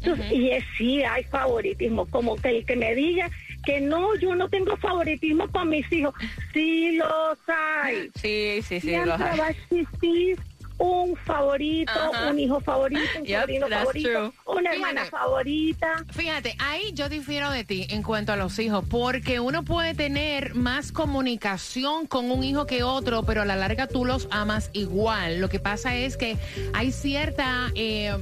Entonces, 0.00 0.32
Y 0.32 0.50
es, 0.50 0.64
sí, 0.76 1.02
hay 1.02 1.24
favoritismo, 1.24 2.06
como 2.06 2.36
que 2.36 2.48
el 2.50 2.64
que 2.64 2.76
me 2.76 2.94
diga 2.94 3.30
que 3.64 3.80
no, 3.80 4.14
yo 4.16 4.34
no 4.34 4.48
tengo 4.48 4.76
favoritismo 4.76 5.48
con 5.48 5.68
mis 5.68 5.90
hijos, 5.92 6.14
sí 6.52 6.92
los 6.92 7.38
hay. 7.48 8.10
Sí, 8.14 8.60
sí, 8.62 8.80
sí. 8.80 8.80
Siempre 8.80 9.06
los 9.06 9.20
hay. 9.20 9.38
va 9.38 9.46
a 9.46 9.50
existir 9.50 10.38
un 10.78 11.16
favorito, 11.16 11.92
Ajá. 11.92 12.30
un 12.30 12.38
hijo 12.38 12.60
favorito, 12.60 13.00
un 13.18 13.24
Yep, 13.26 13.40
sobrino 13.40 13.68
favorito, 13.68 14.08
true. 14.10 14.32
una 14.56 14.72
hermana 14.72 15.04
favorita. 15.06 16.04
Fíjate, 16.12 16.56
ahí 16.60 16.92
yo 16.94 17.08
difiero 17.08 17.50
de 17.50 17.64
ti 17.64 17.86
en 17.90 18.02
cuanto 18.02 18.32
a 18.32 18.36
los 18.36 18.58
hijos, 18.58 18.84
porque 18.88 19.40
uno 19.40 19.64
puede 19.64 19.94
tener 19.94 20.54
más 20.54 20.92
comunicación 20.92 22.06
con 22.06 22.30
un 22.30 22.44
hijo 22.44 22.66
que 22.66 22.82
otro, 22.84 23.24
pero 23.24 23.42
a 23.42 23.44
la 23.44 23.56
larga 23.56 23.86
tú 23.88 24.04
los 24.04 24.28
amas 24.30 24.70
igual. 24.72 25.40
Lo 25.40 25.48
que 25.48 25.58
pasa 25.60 25.96
es 25.96 26.16
que 26.16 26.36
hay 26.74 26.92
cierta 26.92 27.70
eh, 27.74 28.16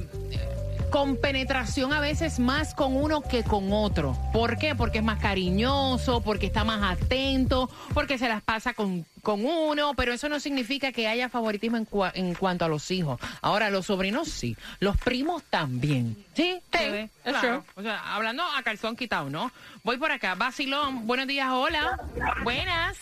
compenetración 0.89 1.93
a 1.93 1.99
veces 1.99 2.39
más 2.39 2.73
con 2.73 2.95
uno 2.95 3.21
que 3.21 3.43
con 3.43 3.71
otro. 3.71 4.17
¿Por 4.33 4.57
qué? 4.57 4.75
Porque 4.75 4.99
es 4.99 5.03
más 5.03 5.19
cariñoso, 5.19 6.21
porque 6.21 6.45
está 6.47 6.63
más 6.63 6.81
atento, 6.99 7.69
porque 7.93 8.17
se 8.17 8.27
las 8.29 8.41
pasa 8.41 8.73
con, 8.73 9.05
con 9.21 9.45
uno, 9.45 9.93
pero 9.95 10.13
eso 10.13 10.29
no 10.29 10.39
significa 10.39 10.91
que 10.91 11.07
haya 11.07 11.29
favoritismo 11.29 11.77
en, 11.77 11.85
cua- 11.87 12.11
en 12.15 12.33
cuanto 12.33 12.65
a 12.65 12.67
los 12.67 12.89
hijos. 12.91 13.19
Ahora, 13.41 13.69
los 13.69 13.85
sobrinos 13.87 14.29
sí, 14.29 14.55
los 14.79 14.97
primos 14.97 15.43
también. 15.49 16.17
Sí, 16.35 16.59
that's 16.71 17.09
claro. 17.23 17.65
O 17.75 17.81
sea, 17.81 18.15
hablando 18.15 18.43
a 18.43 18.63
calzón 18.63 18.95
quitado, 18.95 19.29
¿no? 19.29 19.51
Voy 19.83 19.97
por 19.97 20.11
acá. 20.11 20.35
Basilón, 20.35 21.05
buenos 21.07 21.27
días, 21.27 21.49
hola. 21.51 21.99
Buenas. 22.43 22.97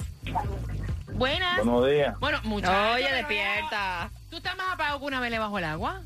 Buenas. 1.14 1.58
Buenos 1.64 1.90
días. 1.90 2.20
Bueno, 2.20 2.40
muchachos. 2.44 2.96
Oye, 2.96 3.12
despierta. 3.14 4.10
¿Tú 4.30 4.38
estás 4.38 4.58
más 4.58 4.74
apagado 4.74 5.00
que 5.00 5.06
una 5.06 5.20
vela 5.20 5.40
bajo 5.40 5.58
el 5.60 5.64
agua? 5.66 6.02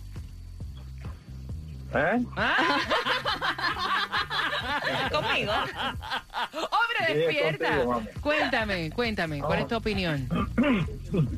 ¿Eh? 1.96 2.20
Conmigo. 5.12 5.52
Hombre, 5.52 7.08
Sí, 7.08 7.14
despierta. 7.14 7.84
contigo, 7.84 8.04
cuéntame, 8.22 8.90
cuéntame, 8.92 9.40
¿cuál 9.40 9.60
es 9.60 9.68
tu 9.68 9.76
opinión? 9.78 10.28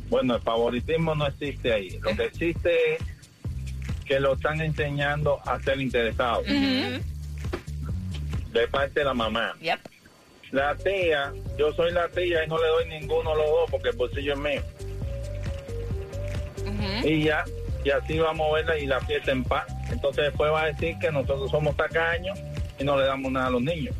Bueno, 0.09 0.35
el 0.35 0.41
favoritismo 0.41 1.15
no 1.15 1.25
existe 1.27 1.71
ahí. 1.71 1.97
Lo 2.01 2.13
que 2.13 2.25
existe 2.25 2.95
es 2.95 3.01
que 4.03 4.19
lo 4.19 4.33
están 4.33 4.59
enseñando 4.59 5.39
a 5.45 5.57
ser 5.61 5.79
interesados 5.79 6.45
de 6.45 7.01
parte 8.69 8.99
de 8.99 9.05
la 9.05 9.13
mamá. 9.13 9.53
Yep. 9.61 9.79
La 10.51 10.75
tía, 10.75 11.31
yo 11.57 11.71
soy 11.71 11.93
la 11.93 12.09
tía 12.09 12.43
y 12.43 12.47
no 12.49 12.57
le 12.57 12.67
doy 12.67 12.85
ninguno 12.89 13.31
a 13.31 13.35
los 13.35 13.45
dos 13.45 13.71
porque 13.71 13.87
el 13.89 13.95
bolsillo 13.95 14.33
es 14.33 14.39
mío. 14.39 14.61
Y 17.05 17.23
ya, 17.23 17.45
y 17.83 17.89
así 17.89 18.19
vamos 18.19 18.49
a 18.49 18.55
verla 18.55 18.77
y 18.77 18.85
la 18.85 18.99
fiesta 19.01 19.31
en 19.31 19.43
paz. 19.43 19.65
Entonces 19.89 20.25
después 20.25 20.51
va 20.51 20.63
a 20.63 20.65
decir 20.67 20.97
que 20.99 21.11
nosotros 21.11 21.49
somos 21.49 21.75
tacaños 21.75 22.39
y 22.79 22.83
no 22.83 22.97
le 22.97 23.05
damos 23.05 23.31
nada 23.31 23.47
a 23.47 23.51
los 23.51 23.61
niños. 23.61 23.95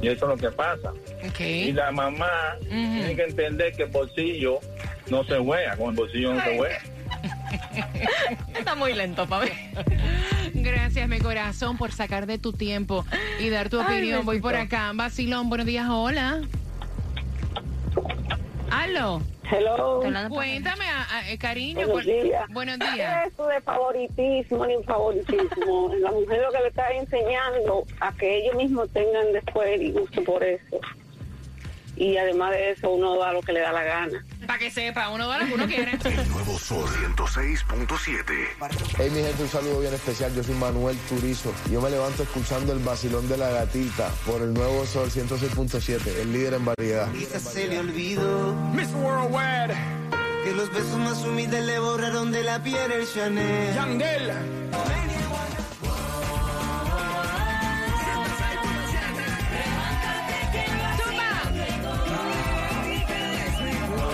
Y 0.00 0.08
eso 0.08 0.24
es 0.24 0.28
lo 0.28 0.36
que 0.36 0.50
pasa. 0.50 0.92
Y 1.38 1.72
la 1.72 1.90
mamá 1.90 2.56
tiene 2.68 3.16
que 3.16 3.24
entender 3.24 3.72
que 3.74 3.84
el 3.84 3.90
bolsillo 3.90 4.60
no 5.10 5.24
se 5.24 5.38
juega, 5.38 5.76
con 5.76 5.90
el 5.90 5.96
bolsillo 5.96 6.34
no 6.34 6.44
se 6.44 6.56
juega. 6.56 6.78
Está 8.58 8.74
muy 8.74 8.92
lento 8.92 9.26
mí. 9.26 9.48
Gracias, 10.54 11.08
mi 11.08 11.18
corazón, 11.18 11.78
por 11.78 11.92
sacar 11.92 12.26
de 12.26 12.38
tu 12.38 12.52
tiempo 12.52 13.04
y 13.40 13.48
dar 13.48 13.70
tu 13.70 13.80
Ay, 13.80 13.86
opinión. 13.86 14.26
Voy 14.26 14.40
por 14.40 14.56
acá. 14.56 14.92
Basilón, 14.94 15.48
buenos 15.48 15.66
días, 15.66 15.86
hola. 15.88 16.42
Aló. 18.70 19.22
Hello. 19.50 20.00
Cuéntame, 20.28 20.84
a- 20.84 21.16
a- 21.18 21.30
eh, 21.30 21.38
cariño. 21.38 21.86
Buenos 21.86 22.04
días. 22.04 22.44
Buenos 22.50 22.78
días. 22.78 23.26
Eso 23.32 23.46
de 23.46 23.60
favoritismo 23.62 24.66
ni 24.66 24.82
favoritismo. 24.84 25.90
La 26.00 26.10
mujer 26.12 26.40
lo 26.42 26.52
que 26.52 26.58
le 26.60 26.68
está 26.68 26.90
enseñando 26.90 27.84
a 28.00 28.12
que 28.12 28.38
ellos 28.44 28.56
mismos 28.56 28.88
tengan 28.92 29.32
después 29.32 29.80
disgusto 29.80 30.22
por 30.24 30.44
eso. 30.44 30.78
Y 31.96 32.16
además 32.16 32.52
de 32.52 32.70
eso, 32.70 32.90
uno 32.90 33.18
da 33.18 33.32
lo 33.32 33.42
que 33.42 33.52
le 33.52 33.58
da 33.58 33.72
la 33.72 33.82
gana. 33.82 34.24
Para 34.46 34.56
que 34.60 34.70
sepa, 34.70 35.08
uno 35.08 35.26
da 35.26 35.38
lo 35.40 35.46
que 35.46 35.54
uno 35.54 35.66
quiere. 35.66 35.98
Nuevo 36.28 36.56
Sol 36.56 36.88
106.7. 36.88 38.22
Hey 38.98 39.10
mi 39.10 39.20
gente, 39.20 39.42
un 39.42 39.48
saludo 39.48 39.80
bien 39.80 39.92
especial. 39.92 40.32
Yo 40.32 40.44
soy 40.44 40.54
Manuel 40.54 40.96
Turizo. 41.08 41.52
Yo 41.72 41.80
me 41.80 41.90
levanto 41.90 42.22
escuchando 42.22 42.72
el 42.72 42.78
vacilón 42.78 43.28
de 43.28 43.36
la 43.36 43.50
gatita 43.50 44.10
por 44.24 44.42
el 44.42 44.54
nuevo 44.54 44.86
Sol 44.86 45.10
106.7, 45.10 46.20
el 46.20 46.32
líder 46.32 46.54
en 46.54 46.64
variedad. 46.66 47.10
Quizás 47.10 47.42
se 47.42 47.66
le 47.66 47.80
olvidó 47.80 48.54
Que 49.66 50.52
los 50.54 50.72
besos 50.72 50.98
más 50.98 51.24
humildes 51.24 51.64
le 51.64 51.78
borraron 51.80 52.30
de 52.30 52.44
la 52.44 52.62
piel 52.62 52.92
el 52.92 53.06
Chanel. 53.12 53.74
Yandel. 53.74 54.32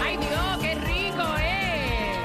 ¡Ay, 0.02 0.16
Dios, 0.16 0.59
qué 0.62 0.74
rico 0.76 1.24
eh! 1.40 2.22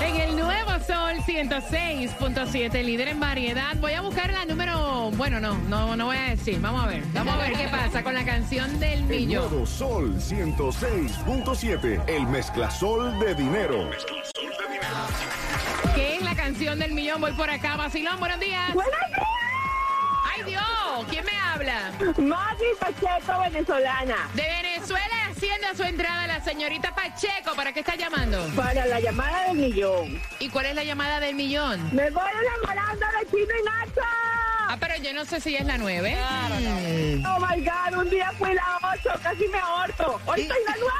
En 0.06 0.16
el 0.20 0.36
nuevo 0.36 0.70
Sol 0.86 1.16
106.7, 1.26 2.84
líder 2.84 3.08
en 3.08 3.20
variedad. 3.20 3.76
Voy 3.76 3.92
a 3.94 4.02
buscar 4.02 4.30
la 4.30 4.44
número. 4.44 4.65
Bueno, 5.12 5.40
no, 5.40 5.54
no, 5.68 5.96
no 5.96 6.06
voy 6.06 6.16
a 6.16 6.22
decir. 6.30 6.60
Vamos 6.60 6.84
a 6.84 6.86
ver. 6.88 7.02
Vamos 7.12 7.34
a 7.34 7.36
ver 7.38 7.52
qué 7.52 7.68
pasa 7.68 8.02
con 8.02 8.14
la 8.14 8.24
canción 8.24 8.78
del 8.80 8.98
El 9.00 9.04
millón. 9.04 9.48
nuevo 9.50 9.66
Sol 9.66 10.14
106.7. 10.16 12.02
El 12.08 12.26
mezclasol 12.26 13.18
de 13.20 13.34
dinero. 13.34 13.90
¿Qué 15.94 16.16
es 16.16 16.22
la 16.22 16.34
canción 16.34 16.78
del 16.78 16.92
millón? 16.92 17.20
Voy 17.20 17.32
por 17.32 17.50
acá. 17.50 17.76
Vacilón, 17.76 18.18
buenos 18.18 18.40
días. 18.40 18.72
Buenos 18.74 18.94
¡Ay, 20.34 20.42
Dios! 20.44 20.62
¿Quién 21.08 21.24
me 21.24 21.32
habla? 21.38 21.92
Maggie 22.18 22.74
Pacheco, 22.78 23.40
venezolana. 23.40 24.28
De 24.34 24.42
Venezuela 24.42 25.14
haciendo 25.30 25.68
su 25.74 25.82
entrada 25.84 26.26
la 26.26 26.44
señorita 26.44 26.94
Pacheco. 26.94 27.54
¿Para 27.56 27.72
qué 27.72 27.80
está 27.80 27.94
llamando? 27.96 28.46
Para 28.54 28.84
la 28.86 29.00
llamada 29.00 29.44
del 29.48 29.56
millón. 29.56 30.20
¿Y 30.38 30.50
cuál 30.50 30.66
es 30.66 30.74
la 30.74 30.84
llamada 30.84 31.20
del 31.20 31.34
millón? 31.36 31.80
Me 31.94 32.10
voy 32.10 32.30
enamorando 32.42 33.06
de 33.18 33.30
Chino 33.30 33.54
y 33.60 33.64
Nacho. 33.64 34.00
Ah, 34.68 34.76
pero 34.80 34.96
yo 34.96 35.12
no 35.12 35.24
sé 35.24 35.40
si 35.40 35.54
es 35.54 35.64
la 35.64 35.78
9. 35.78 36.12
Claro, 36.12 36.56
mm. 36.56 37.22
no. 37.22 37.36
Oh 37.36 37.38
my 37.38 37.60
God, 37.60 38.02
un 38.02 38.10
día 38.10 38.32
fui 38.36 38.52
la 38.52 38.78
8, 38.94 39.10
casi 39.22 39.46
me 39.46 39.58
aborto. 39.58 40.20
Hoy 40.26 40.46
soy 40.46 40.58
la 40.66 40.74
9. 40.76 40.96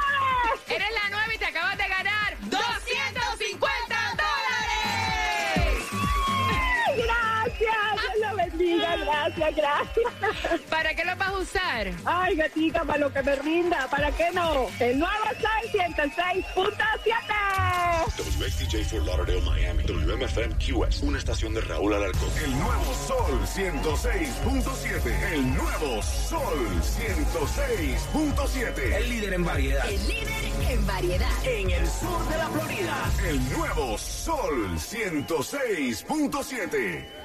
Eres 0.69 0.87
la 0.91 1.09
9 1.09 1.26
gracias, 9.35 10.13
gracias. 10.19 10.61
¿Para 10.69 10.93
qué 10.93 11.03
lo 11.05 11.15
vas 11.15 11.29
a 11.29 11.37
usar? 11.37 11.91
Ay, 12.05 12.35
gatica, 12.35 12.83
para 12.83 12.99
lo 12.99 13.11
que 13.11 13.23
me 13.23 13.35
rinda, 13.35 13.87
¿para 13.89 14.11
qué 14.11 14.29
no? 14.33 14.67
El 14.79 14.99
nuevo 14.99 15.25
Sol 15.39 15.71
106.7. 15.95 17.57
WXTJ 18.17 18.85
for 18.85 19.01
Lauderdale, 19.03 19.41
Miami. 19.41 19.83
WMFM 19.83 20.55
QS. 20.57 21.01
Una 21.03 21.17
estación 21.17 21.53
de 21.53 21.59
Raúl 21.61 21.93
Alarcón. 21.93 22.29
El 22.43 22.51
nuevo 22.57 22.93
Sol 23.07 23.39
106.7. 23.45 25.33
El 25.33 25.55
nuevo 25.55 26.01
Sol 26.01 26.81
106.7. 26.81 28.95
El 28.95 29.09
líder 29.09 29.33
en 29.33 29.43
variedad. 29.43 29.89
El 29.89 30.07
líder 30.07 30.45
en 30.69 30.87
variedad. 30.87 31.29
En 31.45 31.69
el 31.69 31.85
sur 31.87 32.25
de 32.29 32.37
la 32.37 32.49
Florida. 32.49 33.11
El 33.27 33.49
nuevo 33.51 33.97
Sol 33.97 34.77
106.7. 34.77 37.07